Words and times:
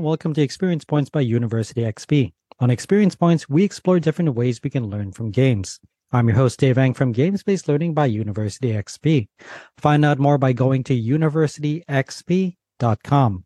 and 0.00 0.06
welcome 0.06 0.32
to 0.32 0.40
Experience 0.40 0.82
Points 0.82 1.10
by 1.10 1.20
University 1.20 1.82
XP. 1.82 2.32
On 2.58 2.70
Experience 2.70 3.14
Points, 3.14 3.50
we 3.50 3.64
explore 3.64 4.00
different 4.00 4.34
ways 4.34 4.58
we 4.64 4.70
can 4.70 4.88
learn 4.88 5.12
from 5.12 5.30
games. 5.30 5.78
I'm 6.10 6.26
your 6.26 6.38
host, 6.38 6.58
Dave 6.58 6.78
Eng 6.78 6.94
from 6.94 7.12
Games 7.12 7.42
Based 7.42 7.68
Learning 7.68 7.92
by 7.92 8.06
University 8.06 8.72
XP. 8.72 9.28
Find 9.76 10.02
out 10.02 10.18
more 10.18 10.38
by 10.38 10.54
going 10.54 10.84
to 10.84 10.98
universityxp.com. 10.98 13.44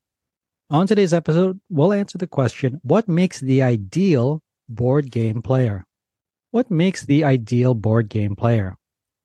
On 0.70 0.86
today's 0.86 1.12
episode, 1.12 1.58
we'll 1.70 1.92
answer 1.92 2.18
the 2.18 2.28
question 2.28 2.78
What 2.84 3.08
makes 3.08 3.40
the 3.40 3.60
ideal 3.60 4.40
board 4.68 5.10
game 5.10 5.42
player? 5.42 5.84
What 6.52 6.70
makes 6.70 7.04
the 7.04 7.24
ideal 7.24 7.74
board 7.74 8.08
game 8.08 8.36
player? 8.36 8.76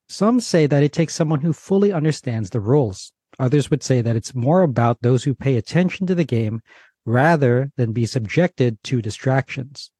Some 0.08 0.40
say 0.40 0.66
that 0.66 0.82
it 0.82 0.92
takes 0.92 1.14
someone 1.14 1.42
who 1.42 1.52
fully 1.52 1.92
understands 1.92 2.50
the 2.50 2.58
rules. 2.58 3.12
Others 3.38 3.70
would 3.70 3.84
say 3.84 4.02
that 4.02 4.16
it's 4.16 4.34
more 4.34 4.62
about 4.62 5.00
those 5.00 5.22
who 5.22 5.34
pay 5.34 5.56
attention 5.56 6.08
to 6.08 6.16
the 6.16 6.24
game 6.24 6.60
rather 7.04 7.70
than 7.76 7.92
be 7.92 8.06
subjected 8.06 8.78
to 8.84 9.02
distractions. 9.02 9.90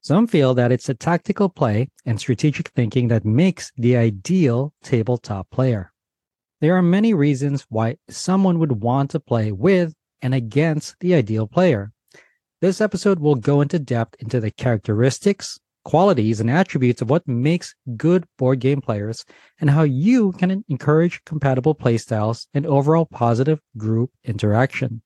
Some 0.00 0.26
feel 0.26 0.54
that 0.54 0.70
it's 0.70 0.88
a 0.88 0.94
tactical 0.94 1.48
play 1.48 1.88
and 2.04 2.20
strategic 2.20 2.68
thinking 2.68 3.08
that 3.08 3.24
makes 3.24 3.72
the 3.76 3.96
ideal 3.96 4.72
tabletop 4.84 5.50
player. 5.50 5.92
There 6.60 6.76
are 6.76 6.82
many 6.82 7.12
reasons 7.12 7.66
why 7.68 7.96
someone 8.08 8.58
would 8.60 8.80
want 8.80 9.10
to 9.10 9.20
play 9.20 9.52
with 9.52 9.94
and 10.22 10.34
against 10.34 10.94
the 11.00 11.14
ideal 11.14 11.46
player. 11.46 11.92
This 12.60 12.80
episode 12.80 13.18
will 13.18 13.34
go 13.34 13.60
into 13.60 13.78
depth 13.78 14.14
into 14.20 14.40
the 14.40 14.50
characteristics, 14.50 15.58
qualities, 15.84 16.40
and 16.40 16.50
attributes 16.50 17.02
of 17.02 17.10
what 17.10 17.28
makes 17.28 17.74
good 17.96 18.24
board 18.38 18.60
game 18.60 18.80
players 18.80 19.24
and 19.60 19.68
how 19.70 19.82
you 19.82 20.32
can 20.32 20.64
encourage 20.68 21.22
compatible 21.24 21.74
playstyles 21.74 22.46
and 22.54 22.64
overall 22.64 23.06
positive 23.06 23.60
group 23.76 24.10
interaction. 24.24 25.02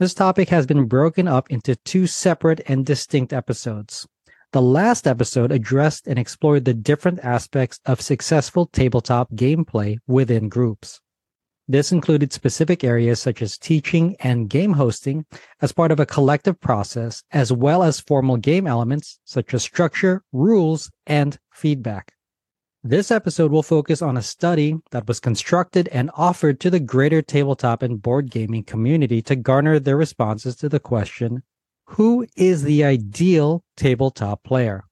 This 0.00 0.12
topic 0.12 0.48
has 0.48 0.66
been 0.66 0.86
broken 0.86 1.28
up 1.28 1.48
into 1.52 1.76
two 1.76 2.08
separate 2.08 2.60
and 2.66 2.84
distinct 2.84 3.32
episodes. 3.32 4.08
The 4.50 4.60
last 4.60 5.06
episode 5.06 5.52
addressed 5.52 6.08
and 6.08 6.18
explored 6.18 6.64
the 6.64 6.74
different 6.74 7.20
aspects 7.20 7.78
of 7.86 8.00
successful 8.00 8.66
tabletop 8.66 9.30
gameplay 9.34 9.98
within 10.08 10.48
groups. 10.48 11.00
This 11.68 11.92
included 11.92 12.32
specific 12.32 12.82
areas 12.82 13.22
such 13.22 13.40
as 13.40 13.56
teaching 13.56 14.16
and 14.18 14.50
game 14.50 14.72
hosting 14.72 15.26
as 15.62 15.70
part 15.70 15.92
of 15.92 16.00
a 16.00 16.06
collective 16.06 16.60
process, 16.60 17.22
as 17.30 17.52
well 17.52 17.84
as 17.84 18.00
formal 18.00 18.36
game 18.36 18.66
elements 18.66 19.20
such 19.24 19.54
as 19.54 19.62
structure, 19.62 20.24
rules, 20.32 20.90
and 21.06 21.38
feedback. 21.52 22.14
This 22.86 23.10
episode 23.10 23.50
will 23.50 23.62
focus 23.62 24.02
on 24.02 24.18
a 24.18 24.22
study 24.22 24.76
that 24.90 25.08
was 25.08 25.18
constructed 25.18 25.88
and 25.88 26.10
offered 26.18 26.60
to 26.60 26.68
the 26.68 26.78
greater 26.78 27.22
tabletop 27.22 27.82
and 27.82 28.02
board 28.02 28.30
gaming 28.30 28.62
community 28.62 29.22
to 29.22 29.36
garner 29.36 29.78
their 29.80 29.96
responses 29.96 30.54
to 30.56 30.68
the 30.68 30.78
question 30.78 31.42
who 31.86 32.26
is 32.36 32.62
the 32.62 32.84
ideal 32.84 33.64
tabletop 33.78 34.44
player? 34.44 34.84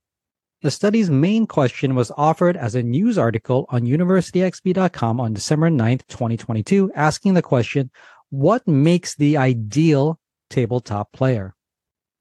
The 0.62 0.70
study's 0.70 1.10
main 1.10 1.46
question 1.46 1.94
was 1.94 2.10
offered 2.16 2.56
as 2.56 2.74
a 2.74 2.82
news 2.82 3.18
article 3.18 3.66
on 3.68 3.82
universityxp.com 3.82 5.20
on 5.20 5.34
December 5.34 5.68
9th, 5.68 6.06
2022, 6.08 6.92
asking 6.94 7.34
the 7.34 7.42
question, 7.42 7.90
what 8.30 8.66
makes 8.66 9.14
the 9.14 9.36
ideal 9.36 10.18
tabletop 10.48 11.12
player? 11.12 11.54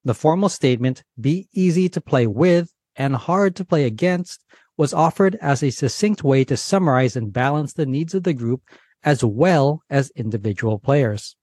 The 0.04 0.16
formal 0.16 0.50
statement, 0.50 1.06
be 1.18 1.48
easy 1.54 1.88
to 1.88 2.02
play 2.02 2.28
with 2.28 2.74
and 2.98 3.16
hard 3.16 3.56
to 3.56 3.66
play 3.66 3.86
against, 3.86 4.44
was 4.82 4.96
offered 4.96 5.38
as 5.42 5.62
a 5.62 5.70
succinct 5.70 6.24
way 6.24 6.44
to 6.44 6.58
summarize 6.58 7.16
and 7.16 7.32
balance 7.32 7.74
the 7.74 7.86
needs 7.86 8.16
of 8.16 8.24
the 8.24 8.34
group 8.34 8.64
as 9.04 9.24
well 9.24 9.84
as 9.92 10.10
individual 10.16 10.80
players. 10.80 11.36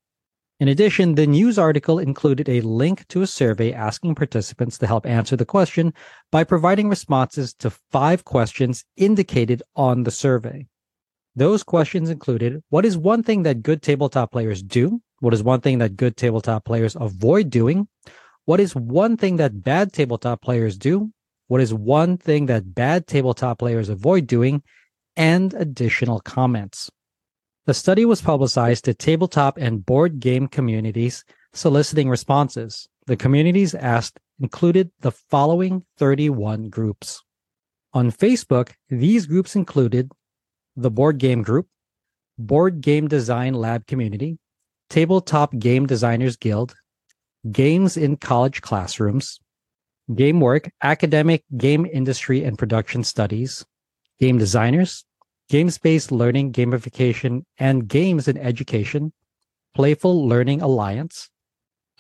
In 0.58 0.67
addition, 0.67 1.14
the 1.14 1.25
news 1.25 1.56
article 1.56 2.00
included 2.00 2.48
a 2.48 2.62
link 2.62 3.06
to 3.06 3.22
a 3.22 3.28
survey 3.28 3.72
asking 3.72 4.16
participants 4.16 4.77
to 4.78 4.89
help 4.89 5.06
answer 5.06 5.36
the 5.36 5.44
question 5.44 5.94
by 6.33 6.42
providing 6.42 6.88
responses 6.88 7.54
to 7.60 7.71
five 7.71 8.25
questions 8.25 8.84
indicated 8.97 9.62
on 9.76 10.03
the 10.03 10.10
survey. 10.10 10.66
Those 11.37 11.62
questions 11.62 12.10
included 12.10 12.60
what 12.70 12.84
is 12.84 12.99
one 12.99 13.22
thing 13.22 13.44
that 13.44 13.62
good 13.62 13.82
tabletop 13.82 14.32
players 14.32 14.65
do? 14.65 15.00
What 15.20 15.32
is 15.32 15.44
one 15.44 15.60
thing 15.60 15.78
that 15.78 15.97
good 15.97 16.16
tabletop 16.16 16.65
players 16.65 16.97
avoid 16.99 17.50
doing? 17.50 17.87
What 18.47 18.59
is 18.59 18.75
one 18.75 19.16
thing 19.16 19.37
that 19.37 19.62
bad 19.62 19.93
tabletop 19.93 20.43
players 20.43 20.76
do? 20.76 21.12
What 21.48 21.60
is 21.60 21.75
one 21.75 22.16
thing 22.16 22.47
that 22.47 22.75
bad 22.75 23.06
tabletop 23.06 23.59
players 23.59 23.88
avoid 23.88 24.26
doing? 24.26 24.62
And 25.16 25.53
additional 25.54 26.20
comments. 26.20 26.91
The 27.66 27.75
study 27.75 28.04
was 28.04 28.22
publicized 28.22 28.84
to 28.84 28.94
tabletop 28.94 29.58
and 29.58 29.84
board 29.84 30.20
game 30.20 30.47
communities, 30.47 31.25
soliciting 31.53 32.08
responses. 32.08 32.88
The 33.06 33.16
communities 33.16 33.75
asked 33.75 34.20
included 34.41 34.91
the 35.00 35.10
following 35.10 35.84
31 35.98 36.70
groups. 36.70 37.22
On 37.92 38.12
Facebook, 38.12 38.70
these 38.88 39.26
groups 39.26 39.56
included 39.56 40.12
the 40.76 40.91
Board 40.91 41.19
Game 41.19 41.42
Group, 41.42 41.66
Board 42.38 42.81
Game 42.81 43.08
Design 43.08 43.54
Lab 43.54 43.87
Community, 43.87 44.38
Tabletop 44.91 45.58
Game 45.58 45.87
Designers 45.87 46.37
Guild, 46.37 46.75
Games 47.50 47.97
in 47.97 48.16
College 48.16 48.62
Classrooms, 48.62 49.41
GameWork 50.10 50.70
Academic 50.82 51.44
Game 51.56 51.84
Industry 51.84 52.44
and 52.44 52.56
Production 52.56 53.04
Studies, 53.04 53.66
Game 54.19 54.38
Designers, 54.38 55.04
games 55.50 55.76
based 55.78 56.10
learning, 56.10 56.52
gamification, 56.52 57.44
and 57.58 57.86
games 57.88 58.26
in 58.26 58.38
education, 58.38 59.12
Playful 59.74 60.26
Learning 60.26 60.62
Alliance, 60.62 61.28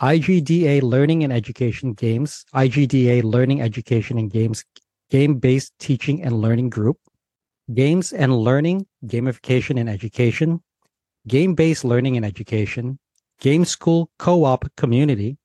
IGDA 0.00 0.82
Learning 0.82 1.22
and 1.22 1.32
Education 1.32 1.92
Games, 1.92 2.46
IGDA 2.54 3.24
Learning, 3.24 3.60
Education, 3.60 4.16
and 4.16 4.30
Games 4.30 4.64
Game 5.10 5.38
Based 5.38 5.72
Teaching 5.78 6.22
and 6.22 6.40
Learning 6.40 6.70
Group, 6.70 6.98
Games 7.74 8.12
and 8.12 8.36
Learning, 8.36 8.86
Gamification 9.04 9.78
and 9.78 9.88
Education, 9.88 10.62
Game 11.26 11.54
Based 11.54 11.84
Learning 11.84 12.16
and 12.16 12.24
Education, 12.24 12.98
Game 13.40 13.64
School 13.64 14.10
Co 14.18 14.44
op 14.44 14.64
Community, 14.76 15.36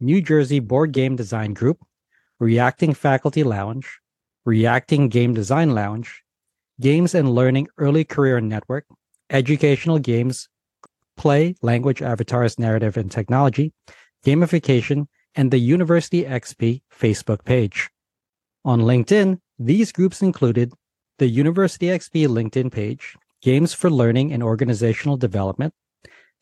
New 0.00 0.22
Jersey 0.22 0.60
Board 0.60 0.92
Game 0.92 1.16
Design 1.16 1.54
Group, 1.54 1.84
Reacting 2.38 2.94
Faculty 2.94 3.42
Lounge, 3.42 3.98
Reacting 4.44 5.08
Game 5.08 5.34
Design 5.34 5.74
Lounge, 5.74 6.22
Games 6.80 7.14
and 7.14 7.34
Learning 7.34 7.66
Early 7.78 8.04
Career 8.04 8.40
Network, 8.40 8.86
Educational 9.30 9.98
Games, 9.98 10.48
Play, 11.16 11.56
Language 11.62 12.00
Avatars, 12.00 12.58
Narrative 12.58 12.96
and 12.96 13.10
Technology, 13.10 13.72
Gamification, 14.24 15.08
and 15.34 15.50
the 15.50 15.58
University 15.58 16.22
XP 16.22 16.82
Facebook 16.96 17.44
page. 17.44 17.90
On 18.64 18.80
LinkedIn, 18.80 19.40
these 19.58 19.90
groups 19.90 20.22
included 20.22 20.72
the 21.18 21.26
University 21.26 21.86
XP 21.86 22.28
LinkedIn 22.28 22.70
page, 22.70 23.16
Games 23.42 23.74
for 23.74 23.90
Learning 23.90 24.32
and 24.32 24.42
Organizational 24.42 25.16
Development, 25.16 25.74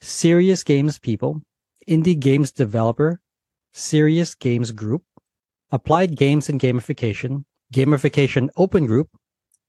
Serious 0.02 0.62
Games 0.62 0.98
People, 0.98 1.42
Indie 1.88 2.18
Games 2.18 2.52
Developer, 2.52 3.20
Serious 3.76 4.34
Games 4.34 4.72
Group, 4.72 5.02
Applied 5.70 6.16
Games 6.16 6.48
and 6.48 6.58
Gamification, 6.58 7.44
Gamification 7.74 8.48
Open 8.56 8.86
Group, 8.86 9.10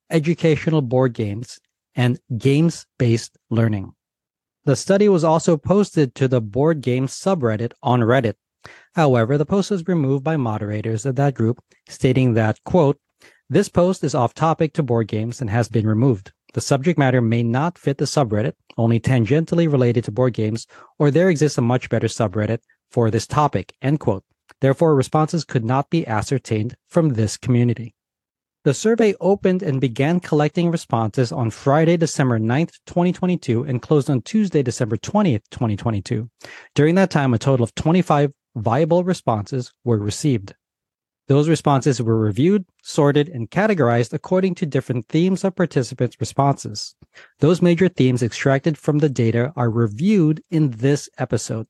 educational 0.10 0.82
board 0.82 1.12
games, 1.12 1.60
and 1.94 2.18
games 2.38 2.86
based 2.98 3.38
learning. 3.50 3.92
The 4.64 4.78
study 4.78 5.10
was 5.10 5.26
also 5.26 5.58
posted 5.58 6.16
to 6.16 6.30
the 6.30 6.40
board 6.40 6.80
game 6.80 7.08
subreddit 7.08 7.74
on 7.84 8.00
Reddit. 8.00 8.36
However, 8.96 9.38
the 9.38 9.46
post 9.46 9.72
was 9.72 9.86
removed 9.86 10.24
by 10.24 10.38
moderators 10.38 11.06
of 11.06 11.18
that 11.18 11.34
group, 11.34 11.60
stating 11.90 12.34
that, 12.36 12.64
quote, 12.64 12.98
this 13.50 13.68
post 13.68 14.06
is 14.06 14.16
off 14.16 14.34
topic 14.34 14.72
to 14.74 14.84
board 14.84 15.10
games 15.10 15.42
and 15.42 15.50
has 15.50 15.68
been 15.68 15.86
removed. 15.86 16.32
The 16.54 16.62
subject 16.62 16.98
matter 16.98 17.22
may 17.22 17.44
not 17.44 17.78
fit 17.78 17.98
the 17.98 18.06
subreddit, 18.06 18.54
only 18.78 19.02
tangentially 19.02 19.70
related 19.70 20.06
to 20.06 20.12
board 20.12 20.34
games, 20.34 20.66
or 20.98 21.12
there 21.12 21.30
exists 21.30 21.58
a 21.58 21.62
much 21.62 21.90
better 21.90 22.08
subreddit 22.08 22.60
for 22.90 23.12
this 23.12 23.28
topic, 23.28 23.74
end 23.82 24.00
quote. 24.00 24.24
Therefore, 24.62 24.96
responses 24.96 25.44
could 25.44 25.64
not 25.64 25.90
be 25.90 26.08
ascertained 26.08 26.76
from 26.88 27.10
this 27.10 27.38
community. 27.38 27.96
The 28.64 28.74
survey 28.74 29.14
opened 29.22 29.64
and 29.64 29.80
began 29.80 30.20
collecting 30.20 30.72
responses 30.72 31.32
on 31.32 31.52
Friday, 31.52 31.96
December 31.96 32.38
9th, 32.38 32.74
2022, 32.86 33.64
and 33.64 33.82
closed 33.82 34.10
on 34.10 34.22
Tuesday, 34.22 34.62
December 34.62 34.98
20th, 34.98 35.44
2022. 35.52 36.30
During 36.76 36.96
that 36.96 37.10
time, 37.10 37.34
a 37.34 37.38
total 37.38 37.64
of 37.64 37.76
25 37.76 38.34
viable 38.56 39.04
responses 39.04 39.72
were 39.86 39.98
received. 39.98 40.54
Those 41.28 41.50
responses 41.50 42.02
were 42.02 42.18
reviewed, 42.18 42.66
sorted, 42.82 43.30
and 43.30 43.50
categorized 43.50 44.14
according 44.14 44.56
to 44.56 44.66
different 44.66 45.08
themes 45.08 45.44
of 45.44 45.56
participants' 45.56 46.18
responses. 46.20 46.96
Those 47.40 47.62
major 47.62 47.90
themes 47.90 48.24
extracted 48.24 48.78
from 48.78 49.00
the 49.00 49.10
data 49.10 49.54
are 49.56 49.70
reviewed 49.70 50.42
in 50.50 50.72
this 50.72 51.10
episode. 51.18 51.68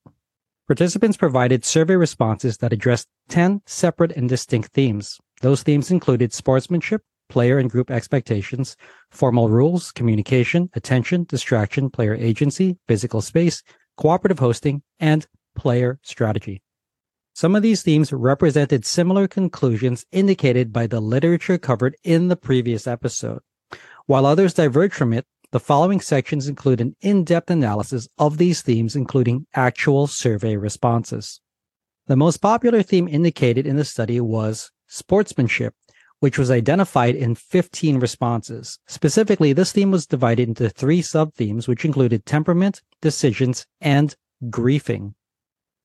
Participants 0.68 1.16
provided 1.16 1.64
survey 1.64 1.96
responses 1.96 2.58
that 2.58 2.74
addressed 2.74 3.08
10 3.30 3.62
separate 3.66 4.12
and 4.12 4.28
distinct 4.28 4.74
themes. 4.74 5.18
Those 5.42 5.64
themes 5.64 5.92
included 5.92 6.34
sportsmanship, 6.34 7.04
player 7.30 7.58
and 7.58 7.70
group 7.70 7.90
expectations, 7.90 8.76
formal 9.10 9.48
rules, 9.48 9.94
communication, 9.94 10.70
attention, 10.74 11.24
distraction, 11.30 11.90
player 11.90 12.16
agency, 12.16 12.76
physical 12.86 13.22
space, 13.22 13.64
cooperative 13.96 14.40
hosting, 14.40 14.82
and 15.00 15.26
player 15.56 16.00
strategy. 16.04 16.62
Some 17.34 17.56
of 17.56 17.62
these 17.62 17.82
themes 17.82 18.12
represented 18.12 18.84
similar 18.84 19.26
conclusions 19.26 20.06
indicated 20.12 20.74
by 20.74 20.88
the 20.88 21.00
literature 21.00 21.58
covered 21.58 21.96
in 22.04 22.28
the 22.28 22.36
previous 22.36 22.88
episode. 22.88 23.40
While 24.06 24.26
others 24.26 24.54
diverge 24.54 24.94
from 24.94 25.14
it, 25.14 25.26
the 25.52 25.60
following 25.60 26.02
sections 26.02 26.48
include 26.48 26.82
an 26.82 26.96
in 27.02 27.24
depth 27.24 27.50
analysis 27.50 28.08
of 28.18 28.38
these 28.38 28.62
themes, 28.62 28.96
including 28.96 29.48
actual 29.54 30.08
survey 30.08 30.58
responses. 30.58 31.40
The 32.08 32.16
most 32.16 32.38
popular 32.38 32.82
theme 32.82 33.08
indicated 33.08 33.66
in 33.66 33.78
the 33.78 33.86
study 33.86 34.20
was 34.20 34.72
sportsmanship, 34.88 35.74
which 36.20 36.38
was 36.38 36.52
identified 36.52 37.16
in 37.16 37.36
15 37.36 38.00
responses. 38.00 38.80
Specifically, 38.88 39.54
this 39.54 39.72
theme 39.72 39.92
was 39.92 40.06
divided 40.06 40.48
into 40.48 40.70
three 40.70 41.02
sub 41.02 41.34
themes, 41.34 41.68
which 41.68 41.86
included 41.86 42.26
temperament, 42.26 42.82
decisions, 43.02 43.66
and 43.80 44.16
griefing. 44.46 45.14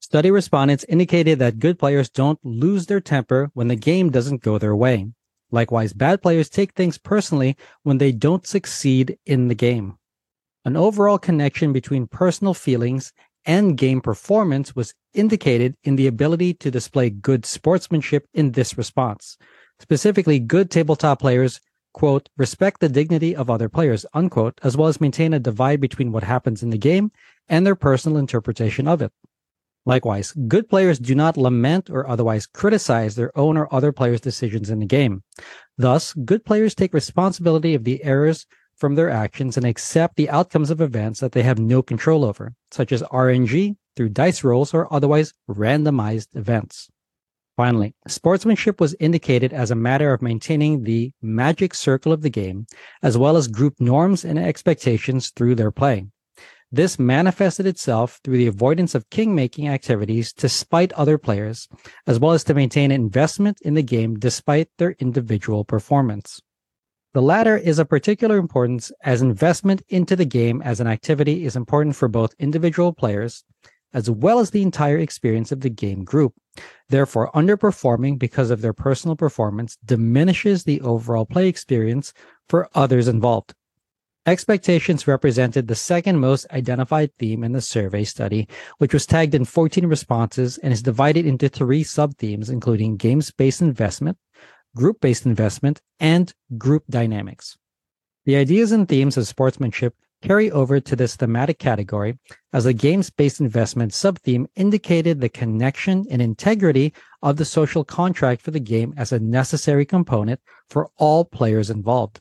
Study 0.00 0.30
respondents 0.30 0.84
indicated 0.88 1.38
that 1.38 1.60
good 1.60 1.78
players 1.78 2.10
don't 2.10 2.38
lose 2.42 2.86
their 2.86 3.00
temper 3.00 3.50
when 3.54 3.68
the 3.68 3.76
game 3.76 4.10
doesn't 4.10 4.42
go 4.42 4.58
their 4.58 4.74
way. 4.74 5.06
Likewise, 5.52 5.92
bad 5.92 6.22
players 6.22 6.48
take 6.48 6.72
things 6.72 6.98
personally 6.98 7.56
when 7.82 7.98
they 7.98 8.10
don't 8.10 8.46
succeed 8.46 9.18
in 9.26 9.48
the 9.48 9.54
game. 9.54 9.98
An 10.64 10.76
overall 10.76 11.18
connection 11.18 11.72
between 11.72 12.06
personal 12.06 12.54
feelings 12.54 13.12
and 13.44 13.76
game 13.76 14.00
performance 14.00 14.74
was 14.74 14.94
indicated 15.14 15.76
in 15.84 15.96
the 15.96 16.06
ability 16.06 16.54
to 16.54 16.70
display 16.70 17.10
good 17.10 17.44
sportsmanship 17.44 18.26
in 18.32 18.52
this 18.52 18.78
response. 18.78 19.36
Specifically, 19.80 20.38
good 20.38 20.70
tabletop 20.70 21.20
players, 21.20 21.60
quote, 21.92 22.28
respect 22.36 22.80
the 22.80 22.88
dignity 22.88 23.34
of 23.34 23.50
other 23.50 23.68
players, 23.68 24.06
unquote, 24.14 24.58
as 24.62 24.76
well 24.76 24.88
as 24.88 25.00
maintain 25.00 25.34
a 25.34 25.40
divide 25.40 25.80
between 25.80 26.12
what 26.12 26.22
happens 26.22 26.62
in 26.62 26.70
the 26.70 26.78
game 26.78 27.10
and 27.48 27.66
their 27.66 27.74
personal 27.74 28.16
interpretation 28.16 28.86
of 28.86 29.02
it. 29.02 29.12
Likewise, 29.84 30.32
good 30.46 30.68
players 30.68 30.98
do 30.98 31.14
not 31.14 31.36
lament 31.36 31.90
or 31.90 32.08
otherwise 32.08 32.46
criticize 32.46 33.16
their 33.16 33.36
own 33.36 33.56
or 33.56 33.72
other 33.74 33.90
players' 33.90 34.20
decisions 34.20 34.70
in 34.70 34.78
the 34.78 34.86
game. 34.86 35.22
Thus, 35.76 36.14
good 36.14 36.44
players 36.44 36.74
take 36.74 36.94
responsibility 36.94 37.74
of 37.74 37.84
the 37.84 38.02
errors 38.04 38.46
from 38.76 38.94
their 38.94 39.10
actions 39.10 39.56
and 39.56 39.66
accept 39.66 40.16
the 40.16 40.30
outcomes 40.30 40.70
of 40.70 40.80
events 40.80 41.20
that 41.20 41.32
they 41.32 41.42
have 41.42 41.58
no 41.58 41.82
control 41.82 42.24
over, 42.24 42.54
such 42.70 42.92
as 42.92 43.02
RNG 43.02 43.76
through 43.96 44.08
dice 44.08 44.44
rolls 44.44 44.72
or 44.72 44.92
otherwise 44.92 45.34
randomized 45.48 46.28
events. 46.36 46.88
Finally, 47.56 47.94
sportsmanship 48.08 48.80
was 48.80 48.96
indicated 48.98 49.52
as 49.52 49.70
a 49.70 49.76
matter 49.76 50.12
of 50.12 50.22
maintaining 50.22 50.82
the 50.82 51.12
magic 51.20 51.74
circle 51.74 52.12
of 52.12 52.22
the 52.22 52.30
game, 52.30 52.66
as 53.02 53.18
well 53.18 53.36
as 53.36 53.46
group 53.46 53.74
norms 53.78 54.24
and 54.24 54.38
expectations 54.38 55.30
through 55.30 55.54
their 55.54 55.70
play. 55.70 56.06
This 56.74 56.98
manifested 56.98 57.66
itself 57.66 58.18
through 58.24 58.38
the 58.38 58.46
avoidance 58.46 58.94
of 58.94 59.10
king-making 59.10 59.68
activities 59.68 60.32
to 60.32 60.48
spite 60.48 60.90
other 60.94 61.18
players, 61.18 61.68
as 62.06 62.18
well 62.18 62.32
as 62.32 62.44
to 62.44 62.54
maintain 62.54 62.90
investment 62.90 63.60
in 63.60 63.74
the 63.74 63.82
game 63.82 64.18
despite 64.18 64.70
their 64.78 64.92
individual 64.92 65.64
performance. 65.64 66.40
The 67.12 67.20
latter 67.20 67.58
is 67.58 67.78
of 67.78 67.90
particular 67.90 68.38
importance 68.38 68.90
as 69.04 69.20
investment 69.20 69.82
into 69.90 70.16
the 70.16 70.24
game 70.24 70.62
as 70.62 70.80
an 70.80 70.86
activity 70.86 71.44
is 71.44 71.56
important 71.56 71.94
for 71.94 72.08
both 72.08 72.34
individual 72.38 72.94
players 72.94 73.44
as 73.92 74.08
well 74.08 74.38
as 74.38 74.50
the 74.50 74.62
entire 74.62 74.98
experience 74.98 75.52
of 75.52 75.60
the 75.60 75.68
game 75.68 76.04
group. 76.04 76.32
Therefore, 76.88 77.30
underperforming 77.32 78.18
because 78.18 78.50
of 78.50 78.62
their 78.62 78.72
personal 78.72 79.16
performance 79.16 79.76
diminishes 79.84 80.64
the 80.64 80.80
overall 80.80 81.26
play 81.26 81.48
experience 81.48 82.14
for 82.48 82.68
others 82.74 83.08
involved. 83.08 83.54
Expectations 84.24 85.08
represented 85.08 85.66
the 85.66 85.74
second 85.74 86.20
most 86.20 86.46
identified 86.52 87.10
theme 87.18 87.42
in 87.42 87.50
the 87.50 87.60
survey 87.60 88.04
study, 88.04 88.46
which 88.78 88.94
was 88.94 89.04
tagged 89.04 89.34
in 89.34 89.44
14 89.44 89.86
responses 89.86 90.58
and 90.58 90.72
is 90.72 90.80
divided 90.80 91.26
into 91.26 91.48
three 91.48 91.82
sub-themes, 91.82 92.48
including 92.48 92.96
games-based 92.96 93.60
investment, 93.60 94.16
group-based 94.76 95.26
investment, 95.26 95.82
and 95.98 96.32
group 96.56 96.84
dynamics. 96.88 97.58
The 98.24 98.36
ideas 98.36 98.70
and 98.70 98.88
themes 98.88 99.16
of 99.16 99.26
sportsmanship 99.26 99.96
carry 100.22 100.52
over 100.52 100.78
to 100.78 100.94
this 100.94 101.16
thematic 101.16 101.58
category 101.58 102.16
as 102.52 102.62
the 102.62 102.72
games-based 102.72 103.40
investment 103.40 103.92
sub-theme 103.92 104.46
indicated 104.54 105.20
the 105.20 105.28
connection 105.28 106.06
and 106.08 106.22
integrity 106.22 106.94
of 107.22 107.38
the 107.38 107.44
social 107.44 107.82
contract 107.82 108.40
for 108.40 108.52
the 108.52 108.60
game 108.60 108.94
as 108.96 109.10
a 109.10 109.18
necessary 109.18 109.84
component 109.84 110.38
for 110.70 110.90
all 110.96 111.24
players 111.24 111.70
involved. 111.70 112.20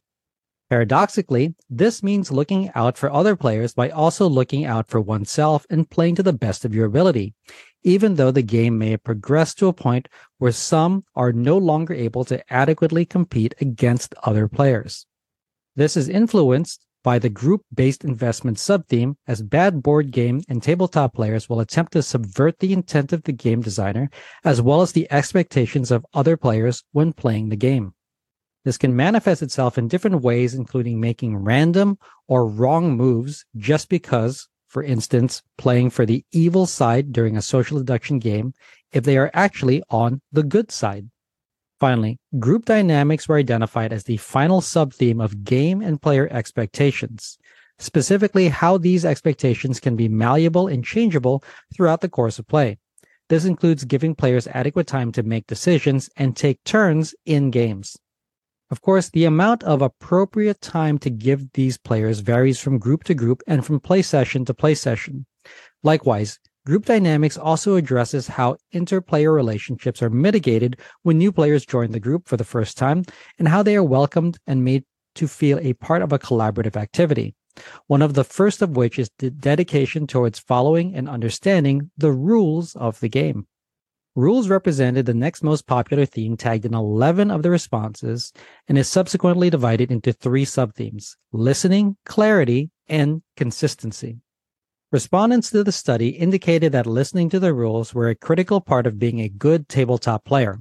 Paradoxically, 0.72 1.54
this 1.70 2.02
means 2.02 2.32
looking 2.32 2.72
out 2.76 2.98
for 2.98 3.12
other 3.12 3.36
players 3.36 3.74
by 3.74 3.90
also 3.90 4.30
looking 4.30 4.64
out 4.64 4.88
for 4.88 5.02
oneself 5.02 5.66
and 5.70 5.90
playing 5.90 6.16
to 6.16 6.24
the 6.24 6.32
best 6.32 6.64
of 6.64 6.74
your 6.74 6.86
ability, 6.86 7.34
even 7.84 8.16
though 8.16 8.32
the 8.32 8.42
game 8.42 8.78
may 8.78 8.92
have 8.92 9.04
progressed 9.04 9.60
to 9.60 9.68
a 9.68 9.74
point 9.74 10.08
where 10.38 10.54
some 10.54 11.04
are 11.14 11.34
no 11.34 11.58
longer 11.58 11.94
able 11.94 12.24
to 12.24 12.42
adequately 12.54 13.06
compete 13.06 13.54
against 13.60 14.16
other 14.24 14.48
players. 14.48 15.06
This 15.76 15.98
is 15.98 16.08
influenced 16.08 16.86
by 17.04 17.20
the 17.20 17.30
group 17.30 17.64
based 17.74 18.06
investment 18.06 18.56
subtheme, 18.56 19.18
as 19.28 19.42
bad 19.42 19.84
board 19.84 20.10
game 20.10 20.40
and 20.48 20.64
tabletop 20.64 21.14
players 21.14 21.50
will 21.50 21.60
attempt 21.60 21.92
to 21.92 22.02
subvert 22.02 22.60
the 22.60 22.72
intent 22.72 23.12
of 23.12 23.24
the 23.24 23.34
game 23.34 23.62
designer 23.62 24.10
as 24.46 24.62
well 24.62 24.82
as 24.82 24.94
the 24.94 25.12
expectations 25.12 25.92
of 25.92 26.06
other 26.14 26.38
players 26.38 26.86
when 26.94 27.12
playing 27.12 27.50
the 27.50 27.58
game. 27.58 27.94
This 28.64 28.78
can 28.78 28.96
manifest 28.96 29.42
itself 29.42 29.78
in 29.78 29.88
different 29.88 30.22
ways, 30.22 30.54
including 30.54 31.00
making 31.00 31.38
random 31.38 31.98
or 32.28 32.46
wrong 32.46 32.96
moves 32.96 33.44
just 33.58 33.90
because, 33.90 34.48
for 34.68 34.84
instance, 34.84 35.42
playing 35.58 35.90
for 35.90 36.06
the 36.06 36.24
evil 36.32 36.66
side 36.66 37.12
during 37.12 37.36
a 37.36 37.42
social 37.42 37.78
deduction 37.78 38.20
game 38.20 38.54
if 38.92 39.04
they 39.04 39.18
are 39.18 39.32
actually 39.34 39.82
on 39.90 40.22
the 40.32 40.44
good 40.44 40.72
side. 40.72 41.10
Finally, 41.80 42.20
group 42.38 42.66
dynamics 42.66 43.28
were 43.28 43.38
identified 43.38 43.92
as 43.92 44.04
the 44.04 44.18
final 44.18 44.62
sub-theme 44.62 45.20
of 45.20 45.44
game 45.44 45.82
and 45.82 46.00
player 46.00 46.28
expectations, 46.32 47.40
specifically 47.80 48.50
how 48.50 48.78
these 48.78 49.04
expectations 49.04 49.80
can 49.80 49.96
be 49.96 50.08
malleable 50.08 50.68
and 50.68 50.86
changeable 50.86 51.44
throughout 51.74 52.02
the 52.02 52.10
course 52.10 52.38
of 52.38 52.48
play. 52.48 52.78
This 53.30 53.46
includes 53.46 53.86
giving 53.86 54.14
players 54.14 54.48
adequate 54.48 54.86
time 54.86 55.12
to 55.14 55.24
make 55.24 55.48
decisions 55.48 56.10
and 56.18 56.36
take 56.36 56.64
turns 56.64 57.16
in 57.26 57.50
games. 57.50 57.98
Of 58.72 58.82
course, 58.82 59.10
the 59.10 59.26
amount 59.26 59.64
of 59.64 59.82
appropriate 59.82 60.62
time 60.62 60.98
to 61.00 61.10
give 61.10 61.52
these 61.52 61.78
players 61.78 62.22
varies 62.22 62.58
from 62.58 62.80
group 62.80 63.04
to 63.04 63.14
group 63.14 63.44
and 63.46 63.66
from 63.66 63.82
play 63.82 64.02
session 64.02 64.46
to 64.46 64.54
play 64.54 64.76
session. 64.76 65.26
Likewise, 65.84 66.40
group 66.66 66.86
dynamics 66.86 67.38
also 67.38 67.76
addresses 67.76 68.28
how 68.28 68.56
interplayer 68.74 69.36
relationships 69.36 70.02
are 70.02 70.10
mitigated 70.10 70.80
when 71.04 71.18
new 71.18 71.34
players 71.34 71.66
join 71.66 71.92
the 71.92 72.00
group 72.00 72.30
for 72.30 72.38
the 72.38 72.46
first 72.46 72.78
time 72.78 73.04
and 73.38 73.50
how 73.50 73.62
they 73.62 73.76
are 73.76 73.84
welcomed 73.84 74.38
and 74.48 74.64
made 74.64 74.86
to 75.16 75.28
feel 75.28 75.60
a 75.60 75.74
part 75.74 76.02
of 76.02 76.14
a 76.14 76.20
collaborative 76.20 76.78
activity. 76.78 77.36
One 77.88 78.02
of 78.02 78.14
the 78.14 78.24
first 78.24 78.62
of 78.62 78.78
which 78.78 78.98
is 78.98 79.12
the 79.20 79.32
dedication 79.32 80.08
towards 80.08 80.40
following 80.40 80.96
and 80.96 81.10
understanding 81.10 81.92
the 81.98 82.14
rules 82.14 82.74
of 82.78 83.02
the 83.02 83.10
game. 83.10 83.48
Rules 84.16 84.50
represented 84.50 85.06
the 85.06 85.14
next 85.14 85.42
most 85.42 85.66
popular 85.66 86.06
theme 86.06 86.36
tagged 86.36 86.66
in 86.66 86.74
11 86.74 87.32
of 87.32 87.44
the 87.44 87.50
responses 87.50 88.34
and 88.68 88.78
is 88.78 88.90
subsequently 88.90 89.50
divided 89.50 89.90
into 89.90 90.12
three 90.12 90.44
subthemes 90.44 91.16
listening, 91.32 91.96
clarity, 92.06 92.72
and 92.90 93.22
consistency. 93.38 94.18
Respondents 94.92 95.50
to 95.52 95.64
the 95.64 95.72
study 95.72 96.10
indicated 96.10 96.74
that 96.74 96.86
listening 96.86 97.30
to 97.30 97.40
the 97.40 97.54
rules 97.54 97.94
were 97.94 98.10
a 98.10 98.16
critical 98.16 98.60
part 98.60 98.86
of 98.86 99.00
being 99.00 99.22
a 99.22 99.30
good 99.30 99.70
tabletop 99.70 100.26
player. 100.26 100.60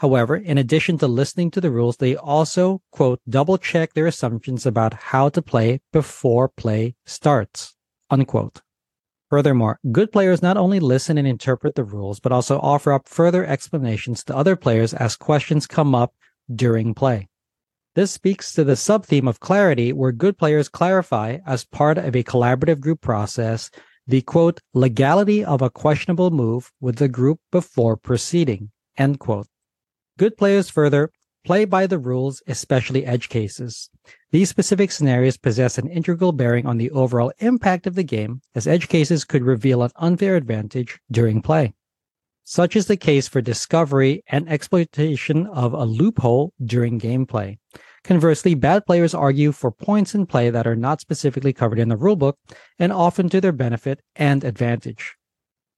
However, 0.00 0.36
in 0.36 0.58
addition 0.58 0.98
to 0.98 1.06
listening 1.06 1.50
to 1.52 1.60
the 1.62 1.70
rules, 1.70 1.96
they 1.96 2.16
also, 2.16 2.82
quote, 2.92 3.20
double 3.26 3.56
check 3.56 3.94
their 3.94 4.06
assumptions 4.06 4.66
about 4.66 4.92
how 4.92 5.30
to 5.30 5.40
play 5.40 5.80
before 5.90 6.50
play 6.50 6.96
starts, 7.06 7.74
unquote. 8.10 8.60
Furthermore, 9.30 9.78
good 9.92 10.10
players 10.10 10.42
not 10.42 10.56
only 10.56 10.80
listen 10.80 11.16
and 11.16 11.26
interpret 11.26 11.76
the 11.76 11.84
rules, 11.84 12.18
but 12.18 12.32
also 12.32 12.58
offer 12.58 12.92
up 12.92 13.08
further 13.08 13.46
explanations 13.46 14.24
to 14.24 14.36
other 14.36 14.56
players 14.56 14.92
as 14.92 15.16
questions 15.16 15.68
come 15.68 15.94
up 15.94 16.12
during 16.52 16.94
play. 16.94 17.28
This 17.94 18.10
speaks 18.10 18.52
to 18.54 18.64
the 18.64 18.76
sub-theme 18.76 19.28
of 19.28 19.40
clarity, 19.40 19.92
where 19.92 20.12
good 20.12 20.36
players 20.36 20.68
clarify 20.68 21.38
as 21.46 21.64
part 21.64 21.96
of 21.96 22.16
a 22.16 22.24
collaborative 22.24 22.80
group 22.80 23.00
process 23.00 23.70
the 24.06 24.22
quote, 24.22 24.60
legality 24.74 25.44
of 25.44 25.62
a 25.62 25.70
questionable 25.70 26.32
move 26.32 26.72
with 26.80 26.96
the 26.96 27.08
group 27.08 27.38
before 27.52 27.96
proceeding, 27.96 28.70
end 28.96 29.20
quote. 29.20 29.46
Good 30.18 30.36
players 30.36 30.68
further 30.68 31.12
play 31.44 31.64
by 31.64 31.86
the 31.86 31.98
rules, 31.98 32.42
especially 32.48 33.06
edge 33.06 33.28
cases. 33.28 33.88
These 34.32 34.48
specific 34.48 34.92
scenarios 34.92 35.36
possess 35.36 35.76
an 35.76 35.88
integral 35.88 36.30
bearing 36.30 36.64
on 36.64 36.78
the 36.78 36.92
overall 36.92 37.32
impact 37.40 37.88
of 37.88 37.96
the 37.96 38.04
game, 38.04 38.42
as 38.54 38.68
edge 38.68 38.86
cases 38.86 39.24
could 39.24 39.42
reveal 39.42 39.82
an 39.82 39.90
unfair 39.96 40.36
advantage 40.36 41.00
during 41.10 41.42
play. 41.42 41.74
Such 42.44 42.76
is 42.76 42.86
the 42.86 42.96
case 42.96 43.26
for 43.26 43.40
discovery 43.40 44.22
and 44.28 44.48
exploitation 44.48 45.46
of 45.48 45.72
a 45.72 45.84
loophole 45.84 46.52
during 46.64 47.00
gameplay. 47.00 47.58
Conversely, 48.04 48.54
bad 48.54 48.86
players 48.86 49.14
argue 49.14 49.50
for 49.50 49.72
points 49.72 50.14
in 50.14 50.26
play 50.26 50.48
that 50.48 50.66
are 50.66 50.76
not 50.76 51.00
specifically 51.00 51.52
covered 51.52 51.80
in 51.80 51.88
the 51.88 51.96
rulebook 51.96 52.34
and 52.78 52.92
often 52.92 53.28
to 53.28 53.40
their 53.40 53.52
benefit 53.52 54.00
and 54.14 54.44
advantage. 54.44 55.16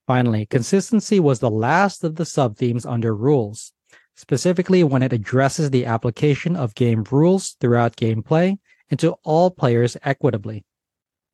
Finally, 0.05 0.45
consistency 0.45 1.19
was 1.19 1.39
the 1.39 1.49
last 1.49 2.03
of 2.03 2.15
the 2.15 2.23
subthemes 2.23 2.85
under 2.85 3.15
rules, 3.15 3.73
specifically 4.15 4.83
when 4.83 5.03
it 5.03 5.13
addresses 5.13 5.69
the 5.69 5.85
application 5.85 6.55
of 6.55 6.75
game 6.75 7.03
rules 7.11 7.55
throughout 7.59 7.95
gameplay 7.95 8.57
and 8.89 8.99
to 8.99 9.15
all 9.23 9.49
players 9.49 9.97
equitably. 10.03 10.63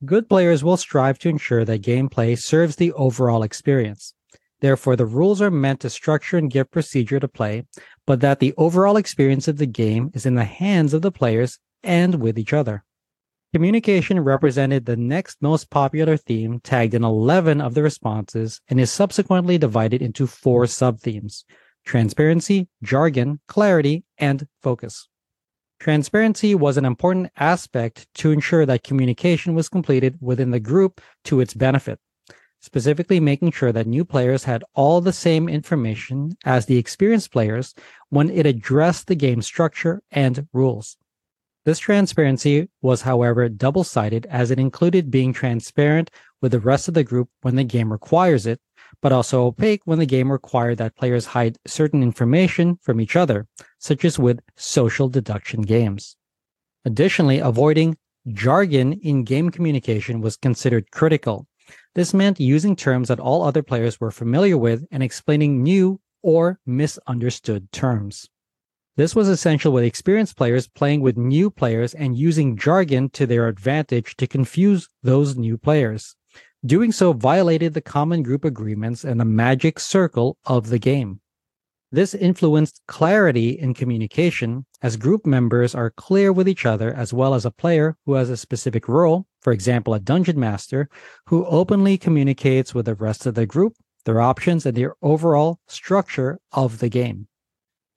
Good 0.05 0.29
players 0.29 0.63
will 0.63 0.77
strive 0.77 1.19
to 1.19 1.29
ensure 1.29 1.65
that 1.65 1.81
gameplay 1.81 2.37
serves 2.37 2.77
the 2.77 2.93
overall 2.93 3.43
experience. 3.43 4.13
Therefore, 4.61 4.95
the 4.95 5.05
rules 5.05 5.41
are 5.41 5.51
meant 5.51 5.81
to 5.81 5.89
structure 5.89 6.37
and 6.37 6.51
give 6.51 6.71
procedure 6.71 7.19
to 7.19 7.27
play, 7.27 7.65
but 8.05 8.21
that 8.21 8.39
the 8.39 8.53
overall 8.57 8.97
experience 8.97 9.47
of 9.47 9.57
the 9.57 9.65
game 9.65 10.11
is 10.13 10.25
in 10.25 10.35
the 10.35 10.43
hands 10.43 10.93
of 10.93 11.01
the 11.01 11.11
players 11.11 11.59
and 11.83 12.15
with 12.15 12.37
each 12.37 12.53
other. 12.53 12.83
Communication 13.53 14.19
represented 14.19 14.85
the 14.85 14.95
next 14.95 15.41
most 15.41 15.69
popular 15.69 16.15
theme 16.17 16.59
tagged 16.59 16.93
in 16.93 17.03
11 17.03 17.61
of 17.61 17.73
the 17.73 17.81
responses 17.81 18.61
and 18.67 18.79
is 18.79 18.91
subsequently 18.91 19.57
divided 19.57 20.01
into 20.01 20.27
four 20.27 20.65
subthemes 20.65 21.43
transparency, 21.89 22.67
jargon, 22.83 23.39
clarity, 23.47 24.03
and 24.19 24.47
focus. 24.61 25.07
Transparency 25.79 26.53
was 26.53 26.77
an 26.77 26.85
important 26.85 27.31
aspect 27.35 28.07
to 28.13 28.29
ensure 28.29 28.63
that 28.67 28.83
communication 28.83 29.55
was 29.55 29.69
completed 29.69 30.15
within 30.21 30.51
the 30.51 30.59
group 30.59 31.01
to 31.23 31.39
its 31.39 31.55
benefit, 31.55 31.97
specifically 32.59 33.19
making 33.19 33.51
sure 33.51 33.71
that 33.71 33.87
new 33.87 34.05
players 34.05 34.43
had 34.43 34.63
all 34.75 35.01
the 35.01 35.11
same 35.11 35.49
information 35.49 36.37
as 36.45 36.67
the 36.67 36.77
experienced 36.77 37.31
players 37.31 37.73
when 38.09 38.29
it 38.29 38.45
addressed 38.45 39.07
the 39.07 39.15
game 39.15 39.41
structure 39.41 40.03
and 40.11 40.47
rules. 40.53 40.95
This 41.65 41.79
transparency 41.79 42.69
was, 42.83 43.01
however, 43.01 43.49
double 43.49 43.83
sided 43.83 44.27
as 44.27 44.51
it 44.51 44.59
included 44.59 45.09
being 45.09 45.33
transparent 45.33 46.11
with 46.39 46.51
the 46.51 46.59
rest 46.59 46.87
of 46.87 46.93
the 46.93 47.03
group 47.03 47.29
when 47.41 47.55
the 47.55 47.63
game 47.63 47.91
requires 47.91 48.45
it, 48.45 48.61
but 49.01 49.11
also 49.11 49.45
opaque 49.45 49.81
when 49.85 49.99
the 49.99 50.05
game 50.05 50.31
required 50.31 50.77
that 50.77 50.95
players 50.95 51.25
hide 51.25 51.57
certain 51.65 52.03
information 52.03 52.77
from 52.81 52.99
each 52.99 53.15
other, 53.15 53.47
such 53.77 54.03
as 54.03 54.19
with 54.19 54.39
social 54.55 55.07
deduction 55.07 55.61
games. 55.61 56.15
Additionally, 56.85 57.39
avoiding 57.39 57.97
jargon 58.27 58.93
in 58.93 59.23
game 59.23 59.49
communication 59.49 60.21
was 60.21 60.37
considered 60.37 60.91
critical. 60.91 61.47
This 61.95 62.13
meant 62.13 62.39
using 62.39 62.75
terms 62.75 63.07
that 63.07 63.19
all 63.19 63.43
other 63.43 63.63
players 63.63 63.99
were 63.99 64.11
familiar 64.11 64.57
with 64.57 64.85
and 64.91 65.03
explaining 65.03 65.63
new 65.63 65.99
or 66.21 66.59
misunderstood 66.65 67.71
terms. 67.71 68.27
This 68.97 69.15
was 69.15 69.29
essential 69.29 69.71
with 69.71 69.85
experienced 69.85 70.35
players 70.35 70.67
playing 70.67 71.01
with 71.01 71.17
new 71.17 71.49
players 71.49 71.93
and 71.93 72.17
using 72.17 72.57
jargon 72.57 73.09
to 73.11 73.25
their 73.25 73.47
advantage 73.47 74.17
to 74.17 74.27
confuse 74.27 74.89
those 75.03 75.37
new 75.37 75.57
players. 75.57 76.15
Doing 76.65 76.91
so 76.91 77.13
violated 77.13 77.73
the 77.73 77.81
common 77.81 78.21
group 78.21 78.43
agreements 78.43 79.05
and 79.05 79.17
the 79.17 79.23
magic 79.23 79.79
circle 79.79 80.37
of 80.45 80.67
the 80.67 80.77
game. 80.77 81.21
This 81.89 82.13
influenced 82.13 82.81
clarity 82.85 83.51
in 83.57 83.73
communication 83.73 84.65
as 84.81 84.97
group 84.97 85.25
members 85.25 85.73
are 85.73 85.89
clear 85.89 86.33
with 86.33 86.49
each 86.49 86.65
other 86.65 86.93
as 86.93 87.13
well 87.13 87.33
as 87.33 87.45
a 87.45 87.51
player 87.51 87.95
who 88.05 88.15
has 88.15 88.29
a 88.29 88.35
specific 88.35 88.89
role, 88.89 89.25
for 89.39 89.53
example, 89.53 89.93
a 89.93 90.01
dungeon 90.01 90.37
master, 90.37 90.89
who 91.27 91.45
openly 91.45 91.97
communicates 91.97 92.75
with 92.75 92.87
the 92.87 92.95
rest 92.95 93.25
of 93.25 93.35
the 93.35 93.45
group, 93.45 93.75
their 94.03 94.19
options, 94.19 94.65
and 94.65 94.75
their 94.75 94.95
overall 95.01 95.59
structure 95.69 96.41
of 96.51 96.79
the 96.79 96.89
game. 96.89 97.29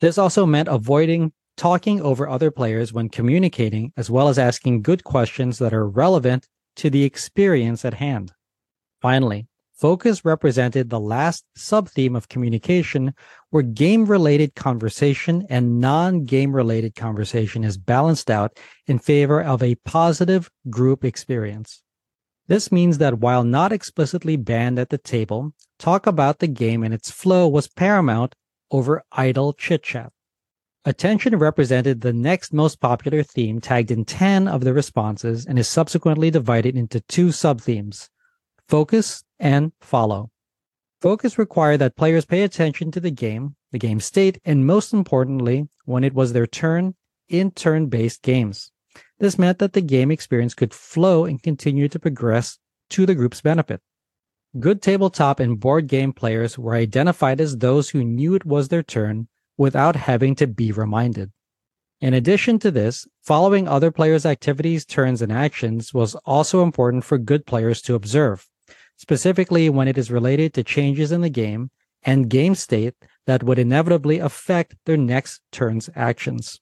This 0.00 0.18
also 0.18 0.46
meant 0.46 0.68
avoiding 0.68 1.32
talking 1.56 2.00
over 2.00 2.28
other 2.28 2.52
players 2.52 2.92
when 2.92 3.08
communicating, 3.08 3.92
as 3.96 4.08
well 4.08 4.28
as 4.28 4.38
asking 4.38 4.82
good 4.82 5.02
questions 5.02 5.58
that 5.58 5.74
are 5.74 5.88
relevant 5.88 6.46
to 6.76 6.90
the 6.90 7.02
experience 7.02 7.84
at 7.84 7.94
hand. 7.94 8.32
Finally, 9.02 9.48
focus 9.74 10.24
represented 10.24 10.88
the 10.88 11.00
last 11.00 11.44
sub-theme 11.56 12.14
of 12.14 12.28
communication 12.28 13.12
where 13.50 13.64
game 13.64 14.06
related 14.06 14.54
conversation 14.54 15.44
and 15.50 15.80
non 15.80 16.24
game 16.24 16.54
related 16.54 16.94
conversation 16.94 17.64
is 17.64 17.76
balanced 17.76 18.30
out 18.30 18.60
in 18.86 19.00
favor 19.00 19.42
of 19.42 19.60
a 19.60 19.74
positive 19.84 20.48
group 20.70 21.04
experience. 21.04 21.82
This 22.46 22.70
means 22.70 22.98
that 22.98 23.18
while 23.18 23.42
not 23.42 23.72
explicitly 23.72 24.36
banned 24.36 24.78
at 24.78 24.90
the 24.90 24.98
table, 24.98 25.52
talk 25.80 26.06
about 26.06 26.38
the 26.38 26.46
game 26.46 26.84
and 26.84 26.94
its 26.94 27.10
flow 27.10 27.48
was 27.48 27.66
paramount 27.66 28.36
over 28.70 29.02
idle 29.10 29.52
chit 29.52 29.82
chat. 29.82 30.12
Attention 30.84 31.36
represented 31.36 32.02
the 32.02 32.12
next 32.12 32.52
most 32.52 32.80
popular 32.80 33.24
theme 33.24 33.60
tagged 33.60 33.90
in 33.90 34.04
10 34.04 34.46
of 34.46 34.62
the 34.62 34.72
responses 34.72 35.44
and 35.44 35.58
is 35.58 35.66
subsequently 35.66 36.30
divided 36.30 36.76
into 36.76 37.00
two 37.00 37.28
subthemes 37.28 38.08
focus 38.72 39.22
and 39.38 39.70
follow. 39.82 40.30
Focus 41.02 41.36
required 41.36 41.76
that 41.76 41.94
players 41.94 42.24
pay 42.24 42.42
attention 42.42 42.90
to 42.90 43.00
the 43.00 43.10
game, 43.10 43.54
the 43.70 43.78
game 43.78 44.00
state, 44.00 44.40
and 44.46 44.66
most 44.66 44.94
importantly, 44.94 45.68
when 45.84 46.02
it 46.02 46.14
was 46.14 46.32
their 46.32 46.46
turn 46.46 46.94
in 47.28 47.50
turn 47.50 47.88
based 47.88 48.22
games. 48.22 48.72
This 49.18 49.38
meant 49.38 49.58
that 49.58 49.74
the 49.74 49.82
game 49.82 50.10
experience 50.10 50.54
could 50.54 50.72
flow 50.72 51.26
and 51.26 51.42
continue 51.42 51.86
to 51.86 51.98
progress 51.98 52.58
to 52.88 53.04
the 53.04 53.14
group's 53.14 53.42
benefit. 53.42 53.82
Good 54.58 54.80
tabletop 54.80 55.38
and 55.38 55.60
board 55.60 55.86
game 55.86 56.14
players 56.14 56.58
were 56.58 56.74
identified 56.74 57.42
as 57.42 57.58
those 57.58 57.90
who 57.90 58.02
knew 58.02 58.34
it 58.34 58.46
was 58.46 58.68
their 58.68 58.82
turn 58.82 59.28
without 59.58 59.96
having 59.96 60.34
to 60.36 60.46
be 60.46 60.72
reminded. 60.72 61.30
In 62.00 62.14
addition 62.14 62.58
to 62.60 62.70
this, 62.70 63.06
following 63.20 63.68
other 63.68 63.90
players' 63.90 64.24
activities, 64.24 64.86
turns, 64.86 65.20
and 65.20 65.30
actions 65.30 65.92
was 65.92 66.14
also 66.24 66.62
important 66.62 67.04
for 67.04 67.18
good 67.18 67.44
players 67.44 67.82
to 67.82 67.94
observe, 67.94 68.48
specifically 69.02 69.68
when 69.68 69.88
it 69.88 69.98
is 69.98 70.12
related 70.12 70.54
to 70.54 70.62
changes 70.62 71.10
in 71.10 71.22
the 71.22 71.28
game 71.28 71.68
and 72.04 72.30
game 72.30 72.54
state 72.54 72.94
that 73.26 73.42
would 73.42 73.58
inevitably 73.58 74.20
affect 74.20 74.76
their 74.86 74.96
next 74.96 75.40
turn's 75.50 75.90
actions. 75.96 76.60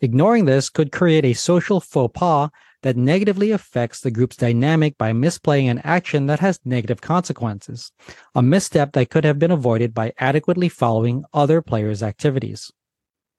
Ignoring 0.00 0.46
this 0.46 0.70
could 0.70 0.90
create 0.90 1.26
a 1.26 1.34
social 1.34 1.78
faux 1.78 2.18
pas 2.18 2.48
that 2.82 2.96
negatively 2.96 3.50
affects 3.50 4.00
the 4.00 4.10
group's 4.10 4.36
dynamic 4.36 4.96
by 4.96 5.12
misplaying 5.12 5.70
an 5.70 5.80
action 5.84 6.24
that 6.26 6.40
has 6.40 6.58
negative 6.64 7.02
consequences, 7.02 7.92
a 8.34 8.40
misstep 8.40 8.92
that 8.92 9.10
could 9.10 9.24
have 9.24 9.38
been 9.38 9.50
avoided 9.50 9.92
by 9.92 10.14
adequately 10.18 10.70
following 10.70 11.24
other 11.34 11.60
players' 11.60 12.02
activities. 12.02 12.72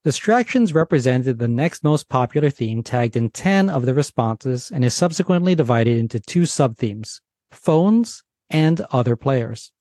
Distractions 0.03 0.75
represented 0.75 1.39
the 1.39 1.48
next 1.48 1.84
most 1.84 2.08
popular 2.08 2.51
theme 2.51 2.84
tagged 2.84 3.15
in 3.15 3.32
10 3.32 3.72
of 3.72 3.88
the 3.88 3.96
responses 3.96 4.70
and 4.70 4.86
is 4.86 4.94
subsequently 4.94 5.56
divided 5.56 5.98
into 5.98 6.20
two 6.20 6.44
subthemes 6.44 7.20
phones 7.51 8.24
and 8.50 8.82
other 8.92 9.16
players. 9.16 9.72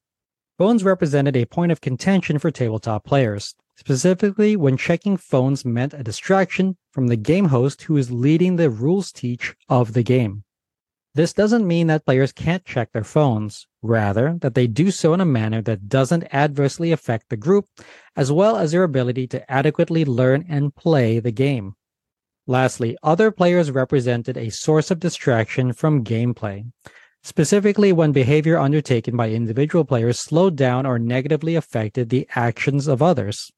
Phones 0.59 0.85
represented 0.85 1.37
a 1.37 1.45
point 1.45 1.73
of 1.73 1.81
contention 1.81 2.39
for 2.39 2.51
tabletop 2.51 3.05
players 3.05 3.55
specifically 3.77 4.57
when 4.57 4.77
checking 4.77 5.17
phones 5.17 5.65
meant 5.65 5.95
a 5.95 6.03
distraction 6.03 6.77
from 6.91 7.07
the 7.07 7.17
game 7.17 7.47
host 7.47 7.83
who 7.83 7.97
is 7.97 8.11
leading 8.11 8.57
the 8.57 8.71
rules 8.71 9.13
teach 9.13 9.55
of 9.69 9.93
the 9.93 10.03
game. 10.03 10.43
This 11.15 11.33
doesn't 11.33 11.67
mean 11.67 11.87
that 11.87 12.05
players 12.05 12.33
can't 12.33 12.65
check 12.65 12.93
their 12.93 13.05
phones, 13.05 13.67
rather, 13.81 14.37
that 14.43 14.55
they 14.55 14.67
do 14.67 14.91
so 14.91 15.15
in 15.15 15.21
a 15.21 15.27
manner 15.27 15.63
that 15.63 15.89
doesn't 15.89 16.35
adversely 16.35 16.93
affect 16.93 17.31
the 17.31 17.39
group, 17.39 17.67
as 18.17 18.31
well 18.31 18.57
as 18.57 18.73
their 18.73 18.83
ability 18.83 19.27
to 19.29 19.51
adequately 19.51 20.05
learn 20.05 20.45
and 20.49 20.75
play 20.75 21.19
the 21.19 21.33
game. 21.33 21.75
Lastly, 22.47 22.99
other 23.03 23.31
players 23.31 23.71
represented 23.71 24.37
a 24.37 24.51
source 24.51 24.91
of 24.91 25.01
distraction 25.01 25.73
from 25.73 26.05
gameplay, 26.05 26.71
specifically 27.27 27.93
when 27.93 28.13
behavior 28.13 28.57
undertaken 28.57 29.17
by 29.17 29.31
individual 29.31 29.85
players 29.85 30.17
slowed 30.17 30.55
down 30.55 30.87
or 30.87 30.97
negatively 30.97 31.57
affected 31.57 32.09
the 32.09 32.29
actions 32.37 32.87
of 32.87 33.03
others. 33.03 33.51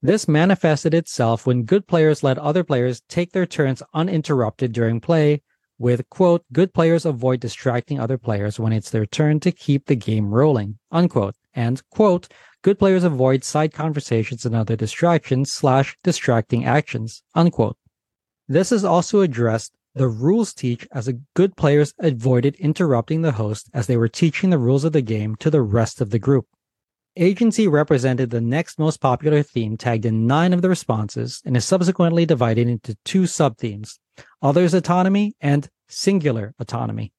This 0.00 0.26
manifested 0.26 0.94
itself 0.94 1.46
when 1.46 1.64
good 1.64 1.86
players 1.86 2.22
let 2.22 2.38
other 2.38 2.64
players 2.64 3.02
take 3.06 3.32
their 3.32 3.44
turns 3.44 3.82
uninterrupted 3.92 4.72
during 4.72 5.02
play, 5.02 5.42
with, 5.78 6.08
quote, 6.08 6.46
good 6.50 6.72
players 6.72 7.04
avoid 7.04 7.40
distracting 7.40 8.00
other 8.00 8.16
players 8.16 8.58
when 8.58 8.72
it's 8.72 8.88
their 8.88 9.04
turn 9.04 9.38
to 9.40 9.52
keep 9.52 9.84
the 9.84 9.96
game 9.96 10.32
rolling, 10.32 10.78
unquote, 10.90 11.34
and, 11.52 11.82
quote, 11.90 12.28
good 12.62 12.78
players 12.78 13.04
avoid 13.04 13.44
side 13.44 13.74
conversations 13.74 14.46
and 14.46 14.56
other 14.56 14.76
distractions 14.76 15.52
slash 15.52 15.94
distracting 16.02 16.64
actions, 16.64 17.22
unquote. 17.34 17.76
This 18.48 18.72
is 18.72 18.82
also 18.82 19.20
addressed 19.20 19.74
the 19.94 20.08
rules 20.08 20.52
teach 20.52 20.86
as 20.92 21.06
a 21.06 21.18
good 21.34 21.56
players 21.56 21.94
avoided 22.00 22.56
interrupting 22.56 23.22
the 23.22 23.32
host 23.32 23.70
as 23.72 23.86
they 23.86 23.96
were 23.96 24.08
teaching 24.08 24.50
the 24.50 24.58
rules 24.58 24.84
of 24.84 24.92
the 24.92 25.02
game 25.02 25.36
to 25.36 25.50
the 25.50 25.62
rest 25.62 26.00
of 26.00 26.10
the 26.10 26.18
group. 26.18 26.46
Agency 27.16 27.68
represented 27.68 28.30
the 28.30 28.40
next 28.40 28.76
most 28.78 29.00
popular 29.00 29.42
theme 29.42 29.76
tagged 29.76 30.04
in 30.04 30.26
nine 30.26 30.52
of 30.52 30.62
the 30.62 30.68
responses 30.68 31.40
and 31.44 31.56
is 31.56 31.64
subsequently 31.64 32.26
divided 32.26 32.68
into 32.68 32.96
two 33.04 33.22
subthemes 33.22 33.98
others 34.42 34.74
autonomy 34.74 35.34
and 35.40 35.68
singular 35.88 36.54
autonomy. 36.58 37.12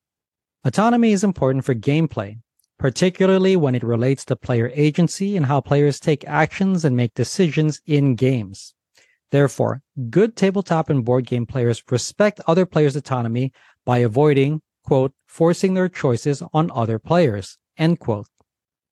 Autonomy 0.63 1.11
is 1.11 1.23
important 1.23 1.63
for 1.63 1.75
gameplay, 1.75 2.37
particularly 2.77 3.55
when 3.55 3.75
it 3.75 3.83
relates 3.83 4.25
to 4.25 4.35
player 4.35 4.71
agency 4.75 5.37
and 5.37 5.45
how 5.45 5.61
players 5.61 5.99
take 5.99 6.27
actions 6.27 6.83
and 6.83 6.95
make 6.95 7.13
decisions 7.13 7.81
in 7.85 8.15
games. 8.15 8.74
Therefore, 9.35 9.81
good 10.09 10.37
tabletop 10.37 10.89
and 10.89 11.03
board 11.03 11.25
game 11.27 11.45
players 11.45 11.83
respect 11.91 12.39
other 12.47 12.65
players' 12.65 12.95
autonomy 12.95 13.51
by 13.83 13.97
avoiding, 13.97 14.61
quote, 14.85 15.11
forcing 15.27 15.73
their 15.73 15.89
choices 15.89 16.41
on 16.53 16.71
other 16.73 16.99
players, 16.99 17.57
end 17.77 17.99
quote. 17.99 18.27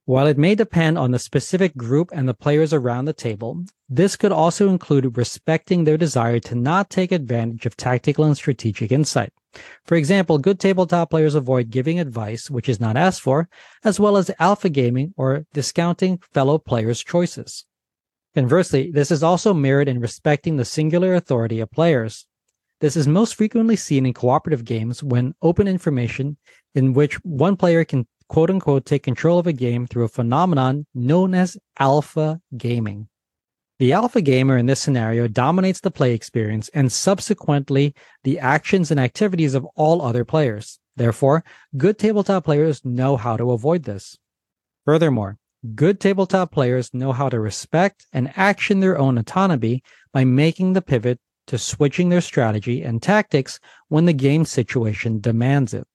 While 0.03 0.27
it 0.27 0.37
may 0.37 0.53
depend 0.53 0.97
on 0.97 1.11
the 1.11 1.17
specific 1.17 1.77
group 1.77 2.09
and 2.11 2.27
the 2.27 2.33
players 2.33 2.73
around 2.73 3.05
the 3.05 3.13
table, 3.13 3.63
this 3.87 4.17
could 4.17 4.33
also 4.33 4.67
include 4.67 5.15
respecting 5.15 5.85
their 5.85 5.95
desire 5.95 6.41
to 6.41 6.55
not 6.55 6.89
take 6.89 7.13
advantage 7.13 7.65
of 7.65 7.77
tactical 7.77 8.25
and 8.25 8.35
strategic 8.35 8.91
insight. 8.91 9.31
For 9.85 9.95
example, 9.95 10.39
good 10.39 10.59
tabletop 10.59 11.11
players 11.11 11.35
avoid 11.35 11.69
giving 11.69 12.01
advice 12.01 12.51
which 12.51 12.67
is 12.67 12.81
not 12.81 12.97
asked 12.97 13.21
for, 13.21 13.47
as 13.85 13.97
well 13.97 14.17
as 14.17 14.29
alpha 14.41 14.67
gaming 14.67 15.13
or 15.15 15.45
discounting 15.53 16.19
fellow 16.33 16.57
players' 16.57 17.01
choices. 17.01 17.63
Conversely, 18.35 18.89
this 18.89 19.11
is 19.11 19.21
also 19.21 19.53
mirrored 19.53 19.87
in 19.87 19.99
respecting 19.99 20.57
the 20.57 20.65
singular 20.65 21.13
authority 21.13 21.59
of 21.59 21.71
players. 21.71 22.25
This 22.81 22.97
is 22.97 23.07
most 23.07 23.35
frequently 23.35 23.75
seen 23.75 24.05
in 24.05 24.13
cooperative 24.13 24.65
games 24.65 25.03
when 25.03 25.35
open 25.41 25.67
information 25.67 26.37
in 26.73 26.93
which 26.93 27.15
one 27.23 27.55
player 27.55 27.85
can 27.85 28.07
quote 28.27 28.49
unquote 28.49 28.85
take 28.85 29.03
control 29.03 29.37
of 29.37 29.45
a 29.45 29.53
game 29.53 29.85
through 29.85 30.05
a 30.05 30.09
phenomenon 30.09 30.87
known 30.95 31.35
as 31.35 31.57
alpha 31.79 32.41
gaming. 32.57 33.07
The 33.77 33.93
alpha 33.93 34.21
gamer 34.21 34.57
in 34.57 34.65
this 34.65 34.79
scenario 34.79 35.27
dominates 35.27 35.81
the 35.81 35.91
play 35.91 36.13
experience 36.13 36.69
and 36.73 36.91
subsequently 36.91 37.93
the 38.23 38.39
actions 38.39 38.89
and 38.89 38.99
activities 38.99 39.53
of 39.53 39.65
all 39.75 40.01
other 40.01 40.25
players. 40.25 40.79
Therefore, 40.95 41.43
good 41.77 41.99
tabletop 41.99 42.45
players 42.45 42.83
know 42.83 43.17
how 43.17 43.37
to 43.37 43.51
avoid 43.51 43.83
this. 43.83 44.17
Furthermore, 44.85 45.37
good 45.75 45.99
tabletop 45.99 46.51
players 46.51 46.93
know 46.93 47.11
how 47.11 47.29
to 47.29 47.39
respect 47.39 48.05
and 48.11 48.31
action 48.35 48.79
their 48.79 48.97
own 48.97 49.17
autonomy 49.17 49.81
by 50.11 50.23
making 50.25 50.73
the 50.73 50.81
pivot 50.81 51.19
to 51.47 51.57
switching 51.57 52.09
their 52.09 52.21
strategy 52.21 52.83
and 52.83 53.01
tactics 53.01 53.59
when 53.87 54.05
the 54.05 54.13
game 54.13 54.45
situation 54.45 55.19
demands 55.19 55.73
it. 55.73 55.87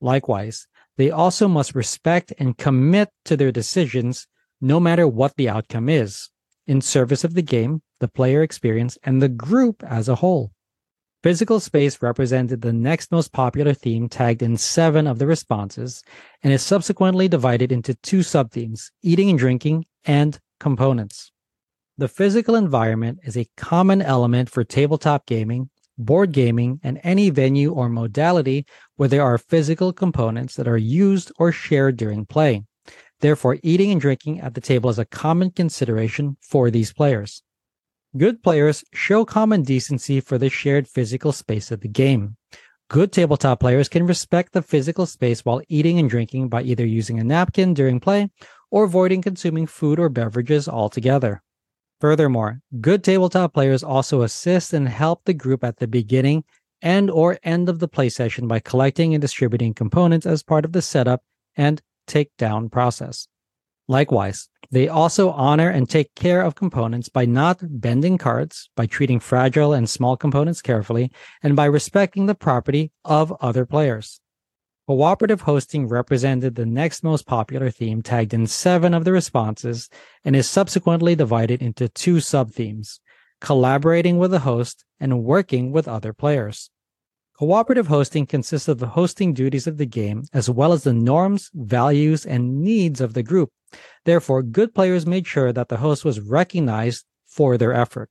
Likewise, 0.00 0.66
they 0.96 1.10
also 1.10 1.48
must 1.48 1.74
respect 1.74 2.32
and 2.38 2.58
commit 2.58 3.10
to 3.24 3.36
their 3.36 3.52
decisions 3.52 4.26
no 4.60 4.80
matter 4.80 5.06
what 5.06 5.36
the 5.36 5.48
outcome 5.48 5.88
is, 5.88 6.30
in 6.66 6.80
service 6.80 7.24
of 7.24 7.34
the 7.34 7.42
game, 7.42 7.82
the 8.00 8.08
player 8.08 8.42
experience, 8.42 8.96
and 9.04 9.20
the 9.20 9.28
group 9.28 9.82
as 9.84 10.08
a 10.08 10.16
whole. 10.16 10.52
Physical 11.26 11.58
space 11.58 12.00
represented 12.02 12.60
the 12.60 12.72
next 12.72 13.10
most 13.10 13.32
popular 13.32 13.74
theme 13.74 14.08
tagged 14.08 14.42
in 14.42 14.56
seven 14.56 15.08
of 15.08 15.18
the 15.18 15.26
responses 15.26 16.04
and 16.44 16.52
is 16.52 16.62
subsequently 16.62 17.26
divided 17.26 17.72
into 17.72 17.94
two 17.96 18.20
subthemes 18.20 18.92
eating 19.02 19.30
and 19.30 19.36
drinking 19.36 19.86
and 20.04 20.38
components. 20.60 21.32
The 21.98 22.06
physical 22.06 22.54
environment 22.54 23.18
is 23.24 23.36
a 23.36 23.48
common 23.56 24.02
element 24.02 24.50
for 24.50 24.62
tabletop 24.62 25.26
gaming 25.26 25.68
board 25.98 26.30
gaming, 26.30 26.78
and 26.84 27.00
any 27.02 27.30
venue 27.30 27.72
or 27.72 27.88
modality 27.88 28.64
where 28.94 29.08
there 29.08 29.24
are 29.24 29.36
physical 29.36 29.92
components 29.92 30.54
that 30.54 30.68
are 30.68 30.78
used 30.78 31.32
or 31.40 31.50
shared 31.50 31.96
during 31.96 32.24
play. 32.24 32.62
Therefore, 33.18 33.58
eating 33.64 33.90
and 33.90 34.00
drinking 34.00 34.42
at 34.42 34.54
the 34.54 34.60
table 34.60 34.90
is 34.90 34.98
a 35.00 35.04
common 35.04 35.50
consideration 35.50 36.36
for 36.40 36.70
these 36.70 36.92
players. 36.92 37.42
Good 38.16 38.42
players 38.42 38.82
show 38.94 39.26
common 39.26 39.62
decency 39.62 40.20
for 40.20 40.38
the 40.38 40.48
shared 40.48 40.88
physical 40.88 41.32
space 41.32 41.70
of 41.70 41.80
the 41.80 41.88
game. 41.88 42.36
Good 42.88 43.12
tabletop 43.12 43.60
players 43.60 43.90
can 43.90 44.06
respect 44.06 44.52
the 44.52 44.62
physical 44.62 45.04
space 45.04 45.44
while 45.44 45.60
eating 45.68 45.98
and 45.98 46.08
drinking 46.08 46.48
by 46.48 46.62
either 46.62 46.86
using 46.86 47.18
a 47.18 47.24
napkin 47.24 47.74
during 47.74 48.00
play 48.00 48.30
or 48.70 48.84
avoiding 48.84 49.20
consuming 49.20 49.66
food 49.66 49.98
or 49.98 50.08
beverages 50.08 50.66
altogether. 50.66 51.42
Furthermore, 52.00 52.60
good 52.80 53.04
tabletop 53.04 53.52
players 53.52 53.82
also 53.82 54.22
assist 54.22 54.72
and 54.72 54.88
help 54.88 55.22
the 55.24 55.34
group 55.34 55.62
at 55.62 55.78
the 55.78 55.88
beginning 55.88 56.44
and 56.80 57.10
or 57.10 57.38
end 57.42 57.68
of 57.68 57.80
the 57.80 57.88
play 57.88 58.08
session 58.08 58.48
by 58.48 58.60
collecting 58.60 59.14
and 59.14 59.20
distributing 59.20 59.74
components 59.74 60.24
as 60.24 60.42
part 60.42 60.64
of 60.64 60.72
the 60.72 60.80
setup 60.80 61.22
and 61.56 61.82
takedown 62.06 62.70
process. 62.70 63.28
Likewise, 63.88 64.48
they 64.70 64.88
also 64.88 65.30
honor 65.30 65.68
and 65.68 65.88
take 65.88 66.14
care 66.14 66.42
of 66.42 66.54
components 66.54 67.08
by 67.08 67.24
not 67.24 67.58
bending 67.62 68.18
cards, 68.18 68.70
by 68.76 68.86
treating 68.86 69.20
fragile 69.20 69.72
and 69.72 69.88
small 69.88 70.16
components 70.16 70.62
carefully, 70.62 71.10
and 71.42 71.56
by 71.56 71.64
respecting 71.64 72.26
the 72.26 72.34
property 72.34 72.90
of 73.04 73.32
other 73.40 73.66
players. 73.66 74.20
Cooperative 74.86 75.40
hosting 75.40 75.88
represented 75.88 76.54
the 76.54 76.66
next 76.66 77.02
most 77.02 77.26
popular 77.26 77.70
theme 77.70 78.02
tagged 78.02 78.32
in 78.32 78.46
seven 78.46 78.94
of 78.94 79.04
the 79.04 79.12
responses 79.12 79.88
and 80.24 80.36
is 80.36 80.48
subsequently 80.48 81.16
divided 81.16 81.60
into 81.60 81.88
two 81.88 82.16
subthemes 82.16 83.00
collaborating 83.40 84.18
with 84.18 84.30
the 84.30 84.40
host 84.40 84.84
and 84.98 85.24
working 85.24 85.72
with 85.72 85.88
other 85.88 86.12
players. 86.12 86.70
Cooperative 87.38 87.88
hosting 87.88 88.24
consists 88.26 88.66
of 88.66 88.78
the 88.78 88.88
hosting 88.88 89.34
duties 89.34 89.66
of 89.66 89.76
the 89.76 89.86
game 89.86 90.24
as 90.32 90.48
well 90.48 90.72
as 90.72 90.84
the 90.84 90.92
norms, 90.92 91.50
values, 91.54 92.24
and 92.24 92.62
needs 92.62 93.00
of 93.00 93.12
the 93.12 93.22
group. 93.22 93.50
Therefore, 94.04 94.42
good 94.42 94.74
players 94.74 95.06
made 95.06 95.26
sure 95.26 95.52
that 95.52 95.68
the 95.68 95.78
host 95.78 96.04
was 96.04 96.20
recognized 96.20 97.04
for 97.26 97.56
their 97.56 97.72
effort. 97.72 98.10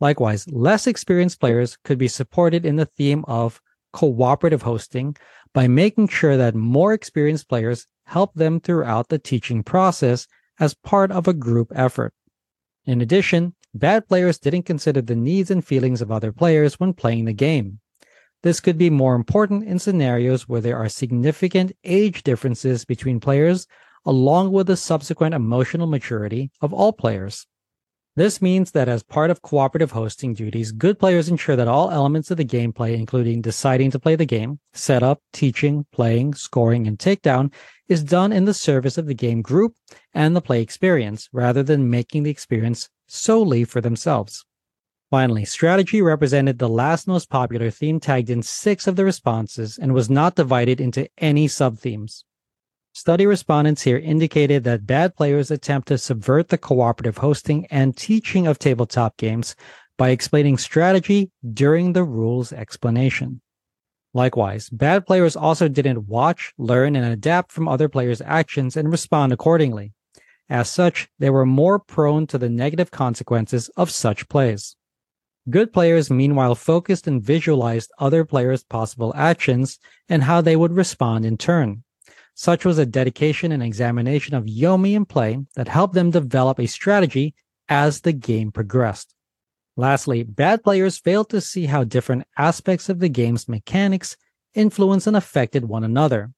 Likewise, 0.00 0.46
less 0.48 0.86
experienced 0.86 1.40
players 1.40 1.76
could 1.84 1.98
be 1.98 2.08
supported 2.08 2.66
in 2.66 2.76
the 2.76 2.86
theme 2.86 3.24
of 3.26 3.60
cooperative 3.92 4.62
hosting 4.62 5.16
by 5.54 5.66
making 5.66 6.08
sure 6.08 6.36
that 6.36 6.54
more 6.54 6.92
experienced 6.92 7.48
players 7.48 7.86
help 8.04 8.34
them 8.34 8.60
throughout 8.60 9.08
the 9.08 9.18
teaching 9.18 9.62
process 9.62 10.26
as 10.60 10.74
part 10.74 11.10
of 11.10 11.26
a 11.26 11.34
group 11.34 11.72
effort. 11.74 12.12
In 12.84 13.00
addition, 13.00 13.54
bad 13.74 14.06
players 14.06 14.38
didn't 14.38 14.62
consider 14.64 15.02
the 15.02 15.16
needs 15.16 15.50
and 15.50 15.64
feelings 15.64 16.00
of 16.00 16.12
other 16.12 16.32
players 16.32 16.78
when 16.78 16.92
playing 16.92 17.24
the 17.24 17.32
game. 17.32 17.80
This 18.42 18.60
could 18.60 18.78
be 18.78 18.90
more 18.90 19.14
important 19.14 19.64
in 19.64 19.78
scenarios 19.78 20.48
where 20.48 20.60
there 20.60 20.76
are 20.76 20.88
significant 20.88 21.72
age 21.84 22.22
differences 22.22 22.84
between 22.84 23.18
players, 23.18 23.66
along 24.06 24.52
with 24.52 24.68
the 24.68 24.76
subsequent 24.76 25.34
emotional 25.34 25.86
maturity 25.86 26.50
of 26.62 26.72
all 26.72 26.92
players. 26.92 27.46
This 28.16 28.40
means 28.40 28.70
that 28.70 28.88
as 28.88 29.02
part 29.02 29.30
of 29.30 29.42
cooperative 29.42 29.90
hosting 29.90 30.32
duties, 30.32 30.72
good 30.72 30.98
players 30.98 31.28
ensure 31.28 31.54
that 31.54 31.68
all 31.68 31.90
elements 31.90 32.30
of 32.30 32.38
the 32.38 32.46
gameplay, 32.46 32.94
including 32.94 33.42
deciding 33.42 33.90
to 33.90 33.98
play 33.98 34.16
the 34.16 34.24
game, 34.24 34.58
setup, 34.72 35.20
teaching, 35.34 35.84
playing, 35.92 36.32
scoring, 36.32 36.86
and 36.86 36.98
takedown, 36.98 37.52
is 37.88 38.02
done 38.02 38.32
in 38.32 38.46
the 38.46 38.54
service 38.54 38.96
of 38.96 39.04
the 39.04 39.12
game 39.12 39.42
group 39.42 39.74
and 40.14 40.34
the 40.34 40.40
play 40.40 40.62
experience, 40.62 41.28
rather 41.30 41.62
than 41.62 41.90
making 41.90 42.22
the 42.22 42.30
experience 42.30 42.88
solely 43.06 43.64
for 43.64 43.82
themselves. 43.82 44.46
Finally, 45.10 45.44
strategy 45.44 46.00
represented 46.00 46.58
the 46.58 46.70
last 46.70 47.06
most 47.06 47.28
popular 47.28 47.70
theme 47.70 48.00
tagged 48.00 48.30
in 48.30 48.42
six 48.42 48.86
of 48.86 48.96
the 48.96 49.04
responses 49.04 49.76
and 49.76 49.92
was 49.92 50.08
not 50.08 50.34
divided 50.34 50.80
into 50.80 51.06
any 51.18 51.46
subthemes. 51.46 52.24
Study 52.96 53.26
respondents 53.26 53.82
here 53.82 53.98
indicated 53.98 54.64
that 54.64 54.86
bad 54.86 55.14
players 55.16 55.50
attempt 55.50 55.88
to 55.88 55.98
subvert 55.98 56.48
the 56.48 56.56
cooperative 56.56 57.18
hosting 57.18 57.66
and 57.66 57.94
teaching 57.94 58.46
of 58.46 58.58
tabletop 58.58 59.18
games 59.18 59.54
by 59.98 60.08
explaining 60.08 60.56
strategy 60.56 61.30
during 61.52 61.92
the 61.92 62.04
rules 62.04 62.54
explanation. 62.54 63.42
Likewise, 64.14 64.70
bad 64.70 65.04
players 65.04 65.36
also 65.36 65.68
didn't 65.68 66.08
watch, 66.08 66.54
learn, 66.56 66.96
and 66.96 67.04
adapt 67.04 67.52
from 67.52 67.68
other 67.68 67.90
players' 67.90 68.22
actions 68.24 68.78
and 68.78 68.90
respond 68.90 69.30
accordingly. 69.30 69.92
As 70.48 70.70
such, 70.70 71.10
they 71.18 71.28
were 71.28 71.44
more 71.44 71.78
prone 71.78 72.26
to 72.28 72.38
the 72.38 72.48
negative 72.48 72.90
consequences 72.90 73.68
of 73.76 73.90
such 73.90 74.26
plays. 74.30 74.74
Good 75.50 75.70
players, 75.70 76.10
meanwhile, 76.10 76.54
focused 76.54 77.06
and 77.06 77.22
visualized 77.22 77.90
other 77.98 78.24
players' 78.24 78.64
possible 78.64 79.12
actions 79.14 79.78
and 80.08 80.22
how 80.22 80.40
they 80.40 80.56
would 80.56 80.72
respond 80.72 81.26
in 81.26 81.36
turn. 81.36 81.82
Such 82.38 82.66
was 82.66 82.76
a 82.76 82.84
dedication 82.84 83.50
and 83.50 83.62
examination 83.62 84.34
of 84.34 84.44
Yomi 84.44 84.92
in 84.92 85.06
play 85.06 85.38
that 85.54 85.68
helped 85.68 85.94
them 85.94 86.10
develop 86.10 86.60
a 86.60 86.66
strategy 86.66 87.34
as 87.66 88.02
the 88.02 88.12
game 88.12 88.52
progressed. 88.52 89.14
Lastly, 89.74 90.22
bad 90.22 90.62
players 90.62 90.98
failed 90.98 91.30
to 91.30 91.40
see 91.40 91.64
how 91.64 91.82
different 91.84 92.24
aspects 92.36 92.90
of 92.90 92.98
the 92.98 93.08
game's 93.08 93.48
mechanics 93.48 94.18
influenced 94.54 95.06
and 95.06 95.16
affected 95.16 95.64
one 95.64 95.82
another. 95.82 96.30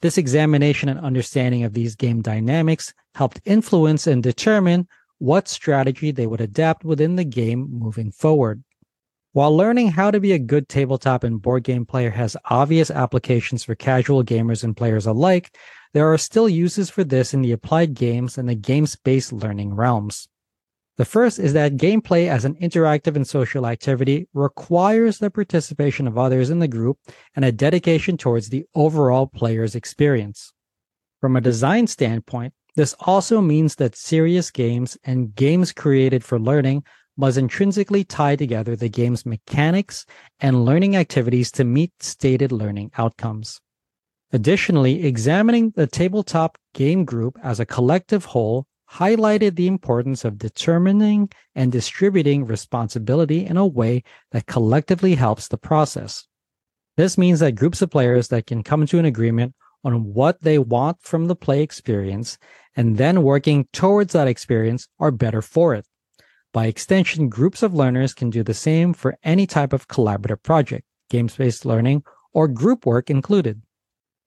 This 0.00 0.16
examination 0.16 0.88
and 0.88 0.98
understanding 0.98 1.64
of 1.64 1.74
these 1.74 1.96
game 1.96 2.22
dynamics 2.22 2.94
helped 3.14 3.42
influence 3.44 4.06
and 4.06 4.22
determine 4.22 4.88
what 5.18 5.48
strategy 5.48 6.12
they 6.12 6.26
would 6.26 6.40
adapt 6.40 6.82
within 6.82 7.16
the 7.16 7.24
game 7.24 7.68
moving 7.70 8.10
forward. 8.10 8.64
While 9.34 9.56
learning 9.56 9.92
how 9.92 10.10
to 10.10 10.20
be 10.20 10.32
a 10.32 10.38
good 10.38 10.68
tabletop 10.68 11.24
and 11.24 11.40
board 11.40 11.64
game 11.64 11.86
player 11.86 12.10
has 12.10 12.36
obvious 12.50 12.90
applications 12.90 13.64
for 13.64 13.74
casual 13.74 14.22
gamers 14.22 14.62
and 14.62 14.76
players 14.76 15.06
alike, 15.06 15.56
there 15.94 16.12
are 16.12 16.18
still 16.18 16.50
uses 16.50 16.90
for 16.90 17.02
this 17.02 17.32
in 17.32 17.40
the 17.40 17.52
applied 17.52 17.94
games 17.94 18.36
and 18.36 18.46
the 18.46 18.54
games 18.54 18.94
based 18.94 19.32
learning 19.32 19.74
realms. 19.74 20.28
The 20.98 21.06
first 21.06 21.38
is 21.38 21.54
that 21.54 21.78
gameplay 21.78 22.28
as 22.28 22.44
an 22.44 22.56
interactive 22.56 23.16
and 23.16 23.26
social 23.26 23.66
activity 23.66 24.28
requires 24.34 25.16
the 25.16 25.30
participation 25.30 26.06
of 26.06 26.18
others 26.18 26.50
in 26.50 26.58
the 26.58 26.68
group 26.68 26.98
and 27.34 27.42
a 27.42 27.52
dedication 27.52 28.18
towards 28.18 28.50
the 28.50 28.66
overall 28.74 29.26
player's 29.26 29.74
experience. 29.74 30.52
From 31.22 31.36
a 31.36 31.40
design 31.40 31.86
standpoint, 31.86 32.52
this 32.76 32.94
also 33.00 33.40
means 33.40 33.76
that 33.76 33.96
serious 33.96 34.50
games 34.50 34.98
and 35.04 35.34
games 35.34 35.72
created 35.72 36.22
for 36.22 36.38
learning 36.38 36.84
must 37.16 37.38
intrinsically 37.38 38.04
tie 38.04 38.36
together 38.36 38.74
the 38.74 38.88
game's 38.88 39.26
mechanics 39.26 40.06
and 40.40 40.64
learning 40.64 40.96
activities 40.96 41.50
to 41.52 41.64
meet 41.64 41.92
stated 42.00 42.52
learning 42.52 42.90
outcomes. 42.96 43.60
Additionally, 44.32 45.04
examining 45.04 45.70
the 45.76 45.86
tabletop 45.86 46.56
game 46.72 47.04
group 47.04 47.38
as 47.42 47.60
a 47.60 47.66
collective 47.66 48.24
whole 48.24 48.66
highlighted 48.90 49.56
the 49.56 49.66
importance 49.66 50.24
of 50.24 50.38
determining 50.38 51.30
and 51.54 51.72
distributing 51.72 52.46
responsibility 52.46 53.46
in 53.46 53.56
a 53.56 53.66
way 53.66 54.02
that 54.32 54.46
collectively 54.46 55.14
helps 55.14 55.48
the 55.48 55.58
process. 55.58 56.26
This 56.96 57.16
means 57.16 57.40
that 57.40 57.52
groups 57.52 57.80
of 57.80 57.90
players 57.90 58.28
that 58.28 58.46
can 58.46 58.62
come 58.62 58.86
to 58.86 58.98
an 58.98 59.06
agreement 59.06 59.54
on 59.84 60.12
what 60.12 60.40
they 60.42 60.58
want 60.58 60.98
from 61.00 61.26
the 61.26 61.36
play 61.36 61.62
experience 61.62 62.38
and 62.76 62.96
then 62.98 63.22
working 63.22 63.66
towards 63.72 64.12
that 64.12 64.28
experience 64.28 64.88
are 64.98 65.10
better 65.10 65.42
for 65.42 65.74
it. 65.74 65.86
By 66.52 66.66
extension, 66.66 67.30
groups 67.30 67.62
of 67.62 67.72
learners 67.72 68.12
can 68.12 68.28
do 68.28 68.42
the 68.42 68.52
same 68.52 68.92
for 68.92 69.16
any 69.24 69.46
type 69.46 69.72
of 69.72 69.88
collaborative 69.88 70.42
project, 70.42 70.84
games 71.08 71.34
based 71.34 71.64
learning, 71.64 72.04
or 72.34 72.46
group 72.46 72.84
work 72.84 73.08
included. 73.08 73.62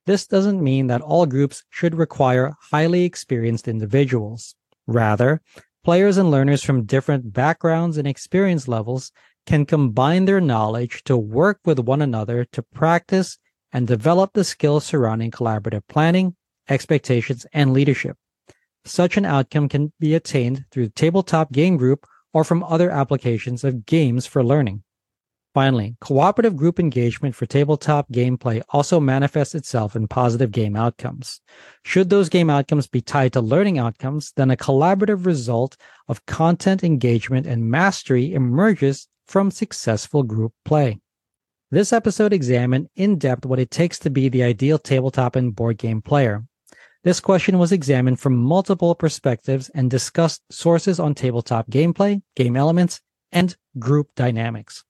This 0.08 0.26
doesn't 0.26 0.64
mean 0.64 0.88
that 0.88 1.02
all 1.02 1.28
groups 1.28 1.64
should 1.70 1.94
require 1.94 2.54
highly 2.72 3.04
experienced 3.04 3.68
individuals. 3.68 4.56
Rather, 4.88 5.42
players 5.84 6.18
and 6.18 6.32
learners 6.32 6.64
from 6.64 6.86
different 6.86 7.32
backgrounds 7.32 7.96
and 7.98 8.08
experience 8.08 8.68
levels 8.68 9.12
can 9.46 9.66
combine 9.66 10.26
their 10.26 10.42
knowledge 10.42 11.04
to 11.04 11.16
work 11.16 11.60
with 11.64 11.78
one 11.78 12.02
another 12.02 12.44
to 12.46 12.64
practice 12.64 13.38
and 13.72 13.86
develop 13.88 14.34
the 14.34 14.44
skills 14.44 14.84
surrounding 14.84 15.30
collaborative 15.30 15.84
planning, 15.88 16.36
expectations, 16.70 17.46
and 17.54 17.72
leadership. 17.72 18.18
Such 18.84 19.16
an 19.16 19.26
outcome 19.26 19.70
can 19.70 19.94
be 20.00 20.16
attained 20.16 20.66
through 20.72 20.90
tabletop 20.90 21.52
game 21.52 21.78
group 21.78 22.08
or 22.36 22.44
from 22.44 22.66
other 22.66 22.92
applications 22.92 23.64
of 23.64 23.86
games 23.86 24.26
for 24.26 24.44
learning. 24.44 24.84
Finally, 25.54 25.96
cooperative 26.02 26.58
group 26.58 26.82
engagement 26.82 27.34
for 27.34 27.46
tabletop 27.46 28.12
gameplay 28.12 28.62
also 28.72 29.00
manifests 29.00 29.56
itself 29.56 29.96
in 29.96 30.06
positive 30.06 30.52
game 30.52 30.76
outcomes. 30.76 31.40
Should 31.86 32.10
those 32.10 32.28
game 32.28 32.50
outcomes 32.50 32.88
be 32.88 33.00
tied 33.00 33.32
to 33.34 33.40
learning 33.40 33.80
outcomes, 33.80 34.34
then 34.36 34.52
a 34.52 34.58
collaborative 34.58 35.26
result 35.26 35.78
of 36.10 36.26
content 36.26 36.84
engagement 36.84 37.48
and 37.48 37.72
mastery 37.72 38.34
emerges 38.34 39.08
from 39.26 39.50
successful 39.50 40.22
group 40.22 40.52
play. 40.66 41.00
This 41.72 41.94
episode 41.94 42.34
examined 42.34 42.90
in 42.98 43.18
depth 43.18 43.46
what 43.46 43.60
it 43.60 43.72
takes 43.72 43.98
to 44.00 44.10
be 44.10 44.28
the 44.28 44.44
ideal 44.44 44.78
tabletop 44.78 45.38
and 45.38 45.56
board 45.56 45.78
game 45.78 46.02
player. 46.02 46.44
This 47.06 47.20
question 47.20 47.60
was 47.60 47.72
examined 47.72 48.20
from 48.20 48.36
multiple 48.36 48.96
perspectives 48.96 49.70
and 49.76 49.92
discussed 49.92 50.42
sources 50.50 51.00
on 51.00 51.14
tabletop 51.14 51.70
gameplay, 51.70 52.24
game 52.36 52.58
elements, 52.58 53.00
and 53.32 53.56
group 53.78 54.10
dynamics. 54.16 54.84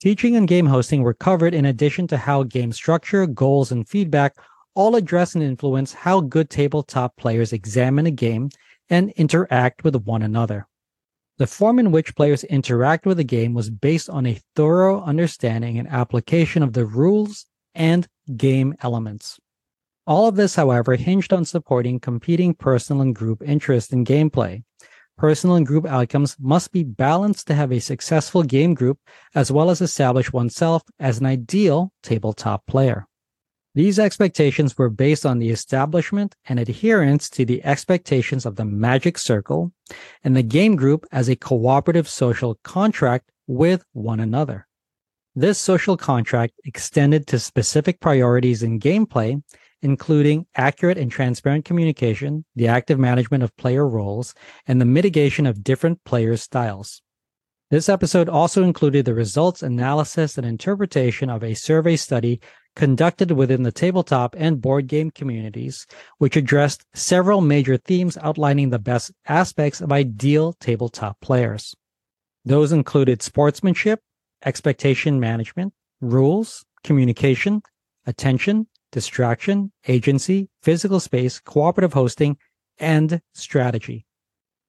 Teaching 0.00 0.36
and 0.36 0.46
game 0.46 0.66
hosting 0.66 1.02
were 1.02 1.12
covered 1.12 1.52
in 1.52 1.64
addition 1.64 2.06
to 2.06 2.16
how 2.16 2.44
game 2.44 2.70
structure, 2.70 3.26
goals, 3.26 3.72
and 3.72 3.88
feedback 3.88 4.36
all 4.76 4.94
address 4.94 5.34
and 5.34 5.42
influence 5.42 5.92
how 5.92 6.20
good 6.20 6.50
tabletop 6.50 7.16
players 7.16 7.52
examine 7.52 8.06
a 8.06 8.12
game 8.12 8.50
and 8.88 9.10
interact 9.16 9.82
with 9.82 9.96
one 9.96 10.22
another. 10.22 10.68
The 11.38 11.48
form 11.48 11.80
in 11.80 11.90
which 11.90 12.14
players 12.14 12.44
interact 12.44 13.06
with 13.06 13.18
a 13.18 13.24
game 13.24 13.54
was 13.54 13.70
based 13.70 14.08
on 14.08 14.24
a 14.24 14.38
thorough 14.54 15.02
understanding 15.02 15.80
and 15.80 15.88
application 15.88 16.62
of 16.62 16.74
the 16.74 16.86
rules 16.86 17.46
and 17.74 18.06
game 18.36 18.76
elements. 18.82 19.39
All 20.10 20.26
of 20.26 20.34
this, 20.34 20.56
however, 20.56 20.96
hinged 20.96 21.32
on 21.32 21.44
supporting 21.44 22.00
competing 22.00 22.52
personal 22.52 23.00
and 23.00 23.14
group 23.14 23.44
interests 23.46 23.92
in 23.92 24.04
gameplay, 24.04 24.64
personal 25.16 25.54
and 25.54 25.64
group 25.64 25.86
outcomes 25.86 26.36
must 26.40 26.72
be 26.72 26.82
balanced 26.82 27.46
to 27.46 27.54
have 27.54 27.70
a 27.70 27.78
successful 27.78 28.42
game 28.42 28.74
group 28.74 28.98
as 29.36 29.52
well 29.52 29.70
as 29.70 29.80
establish 29.80 30.32
oneself 30.32 30.82
as 30.98 31.20
an 31.20 31.26
ideal 31.26 31.92
tabletop 32.02 32.66
player. 32.66 33.06
These 33.76 34.00
expectations 34.00 34.76
were 34.76 34.90
based 34.90 35.24
on 35.24 35.38
the 35.38 35.50
establishment 35.50 36.34
and 36.44 36.58
adherence 36.58 37.30
to 37.30 37.44
the 37.44 37.64
expectations 37.64 38.44
of 38.44 38.56
the 38.56 38.64
Magic 38.64 39.16
Circle 39.16 39.70
and 40.24 40.34
the 40.34 40.42
game 40.42 40.74
group 40.74 41.06
as 41.12 41.28
a 41.28 41.36
cooperative 41.36 42.08
social 42.08 42.58
contract 42.64 43.30
with 43.46 43.84
one 43.92 44.18
another. 44.18 44.66
This 45.36 45.60
social 45.60 45.96
contract 45.96 46.54
extended 46.64 47.28
to 47.28 47.38
specific 47.38 48.00
priorities 48.00 48.64
in 48.64 48.80
gameplay 48.80 49.40
including 49.82 50.46
accurate 50.54 50.98
and 50.98 51.10
transparent 51.10 51.64
communication, 51.64 52.44
the 52.54 52.68
active 52.68 52.98
management 52.98 53.42
of 53.42 53.56
player 53.56 53.88
roles, 53.88 54.34
and 54.66 54.80
the 54.80 54.84
mitigation 54.84 55.46
of 55.46 55.64
different 55.64 56.02
player 56.04 56.36
styles. 56.36 57.02
This 57.70 57.88
episode 57.88 58.28
also 58.28 58.64
included 58.64 59.04
the 59.04 59.14
results, 59.14 59.62
analysis, 59.62 60.36
and 60.36 60.46
interpretation 60.46 61.30
of 61.30 61.44
a 61.44 61.54
survey 61.54 61.94
study 61.96 62.40
conducted 62.74 63.30
within 63.30 63.62
the 63.62 63.72
tabletop 63.72 64.34
and 64.36 64.60
board 64.60 64.86
game 64.86 65.10
communities, 65.10 65.86
which 66.18 66.36
addressed 66.36 66.84
several 66.94 67.40
major 67.40 67.76
themes 67.76 68.18
outlining 68.22 68.70
the 68.70 68.78
best 68.78 69.12
aspects 69.26 69.80
of 69.80 69.92
ideal 69.92 70.52
tabletop 70.54 71.20
players. 71.20 71.74
Those 72.44 72.72
included 72.72 73.22
sportsmanship, 73.22 74.00
expectation 74.44 75.20
management, 75.20 75.72
rules, 76.00 76.64
communication, 76.82 77.62
attention, 78.06 78.66
distraction, 78.92 79.72
agency, 79.88 80.48
physical 80.62 81.00
space, 81.00 81.38
cooperative 81.38 81.92
hosting, 81.92 82.36
and 82.78 83.20
strategy. 83.34 84.06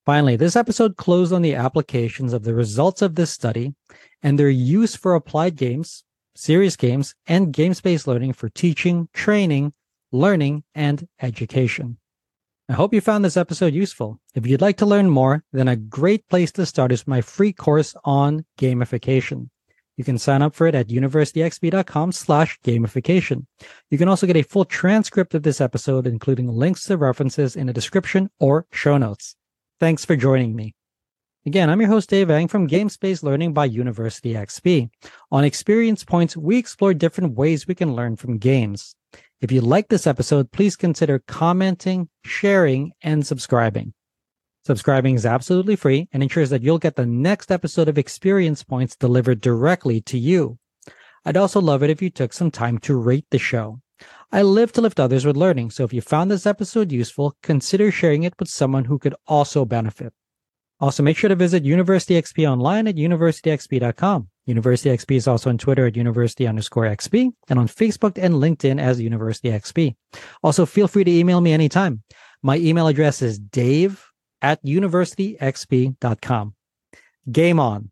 Finally, 0.06 0.36
this 0.36 0.56
episode 0.56 0.98
closed 0.98 1.32
on 1.32 1.44
the 1.44 1.54
applications 1.54 2.34
of 2.34 2.44
the 2.44 2.56
results 2.56 3.04
of 3.04 3.16
this 3.16 3.30
study 3.30 3.76
and 4.24 4.38
their 4.38 4.50
use 4.50 4.96
for 4.96 5.14
applied 5.14 5.56
games, 5.56 6.04
serious 6.36 6.76
games, 6.76 7.14
and 7.28 7.54
games 7.54 7.82
based 7.82 8.08
learning 8.08 8.34
for 8.34 8.50
teaching, 8.50 9.08
training, 9.14 9.74
learning, 10.12 10.64
and 10.74 11.08
education. 11.22 11.98
I 12.68 12.74
hope 12.74 12.94
you 12.94 13.02
found 13.02 13.24
this 13.24 13.38
episode 13.38 13.74
useful. 13.74 14.20
If 14.34 14.48
you'd 14.48 14.62
like 14.62 14.78
to 14.78 14.86
learn 14.86 15.10
more, 15.10 15.44
then 15.52 15.68
a 15.68 15.76
great 15.76 16.28
place 16.30 16.52
to 16.54 16.66
start 16.66 16.92
is 16.92 17.06
my 17.06 17.22
free 17.22 17.54
course 17.54 17.94
on 18.04 18.46
gamification. 18.58 19.50
You 19.98 20.04
can 20.04 20.18
sign 20.18 20.42
up 20.42 20.56
for 20.56 20.68
it 20.68 20.76
at 20.76 20.88
universityxp.com 20.88 22.12
slash 22.12 22.60
gamification. 22.64 23.46
You 23.90 23.98
can 23.98 24.08
also 24.08 24.26
get 24.26 24.38
a 24.38 24.44
full 24.44 24.66
transcript 24.66 25.34
of 25.34 25.44
this 25.44 25.62
episode, 25.62 26.08
including 26.08 26.48
links 26.48 26.86
to 26.86 26.98
references 26.98 27.56
in 27.56 27.68
the 27.68 27.74
description 27.74 28.30
or 28.40 28.66
show 28.72 28.98
notes. 28.98 29.36
Thanks 29.80 30.06
for 30.06 30.16
joining 30.16 30.56
me. 30.56 30.74
Again, 31.46 31.72
I'm 31.72 31.82
your 31.82 31.90
host, 31.90 32.10
Dave 32.10 32.30
Eng 32.30 32.48
from 32.48 32.68
Games-Based 32.68 33.24
Learning 33.24 33.52
by 33.52 33.66
University 33.66 34.34
XP. 34.34 34.90
On 35.32 35.44
Experience 35.44 36.04
Points, 36.04 36.38
we 36.38 36.58
explore 36.58 36.94
different 36.94 37.34
ways 37.34 37.68
we 37.68 37.74
can 37.74 37.96
learn 37.96 38.16
from 38.16 38.38
games. 38.38 38.96
If 39.42 39.52
you 39.52 39.62
like 39.62 39.90
this 39.90 40.06
episode, 40.06 40.52
please 40.52 40.76
consider 40.76 41.18
commenting, 41.18 42.10
sharing, 42.24 42.92
and 43.02 43.26
subscribing. 43.26 43.94
Subscribing 44.64 45.16
is 45.16 45.26
absolutely 45.26 45.76
free 45.76 46.08
and 46.14 46.22
ensures 46.22 46.52
that 46.52 46.62
you'll 46.62 46.78
get 46.78 46.96
the 46.96 47.06
next 47.06 47.52
episode 47.52 47.88
of 47.88 47.98
Experience 47.98 48.64
Points 48.64 48.96
delivered 48.96 49.42
directly 49.42 50.02
to 50.02 50.20
you. 50.20 50.60
I'd 51.26 51.38
also 51.38 51.60
love 51.60 51.82
it 51.82 51.90
if 51.90 52.00
you 52.00 52.12
took 52.12 52.32
some 52.32 52.52
time 52.52 52.78
to 52.80 52.96
rate 52.96 53.26
the 53.32 53.40
show. 53.40 53.82
I 54.32 54.44
live 54.44 54.72
to 54.74 54.82
lift 54.82 55.00
others 55.00 55.26
with 55.26 55.36
learning, 55.36 55.72
so 55.72 55.84
if 55.84 55.94
you 55.94 56.02
found 56.02 56.30
this 56.30 56.46
episode 56.46 56.92
useful, 56.92 57.36
consider 57.42 57.92
sharing 57.92 58.22
it 58.22 58.36
with 58.40 58.50
someone 58.50 58.86
who 58.86 59.00
could 59.00 59.16
also 59.26 59.66
benefit. 59.66 60.14
Also, 60.80 61.02
make 61.02 61.18
sure 61.18 61.28
to 61.28 61.36
visit 61.36 61.64
University 61.64 62.22
XP 62.22 62.50
online 62.50 62.88
at 62.88 62.96
universityxp.com. 62.96 64.30
University 64.46 64.90
XP 64.90 65.16
is 65.16 65.28
also 65.28 65.50
on 65.50 65.58
Twitter 65.58 65.88
at 65.88 65.96
university 65.96 66.46
underscore 66.46 66.86
XP 66.86 67.32
and 67.50 67.58
on 67.58 67.68
Facebook 67.68 68.18
and 68.18 68.36
LinkedIn 68.36 68.80
as 68.80 69.02
University 69.02 69.50
XP. 69.50 69.96
Also, 70.44 70.68
feel 70.68 70.88
free 70.88 71.04
to 71.04 71.12
email 71.12 71.42
me 71.42 71.52
anytime. 71.52 72.04
My 72.44 72.58
email 72.58 72.88
address 72.88 73.22
is 73.22 73.40
dave 73.40 74.11
at 74.42 74.64
universityxp.com. 74.64 76.54
Game 77.32 77.60
on. 77.60 77.92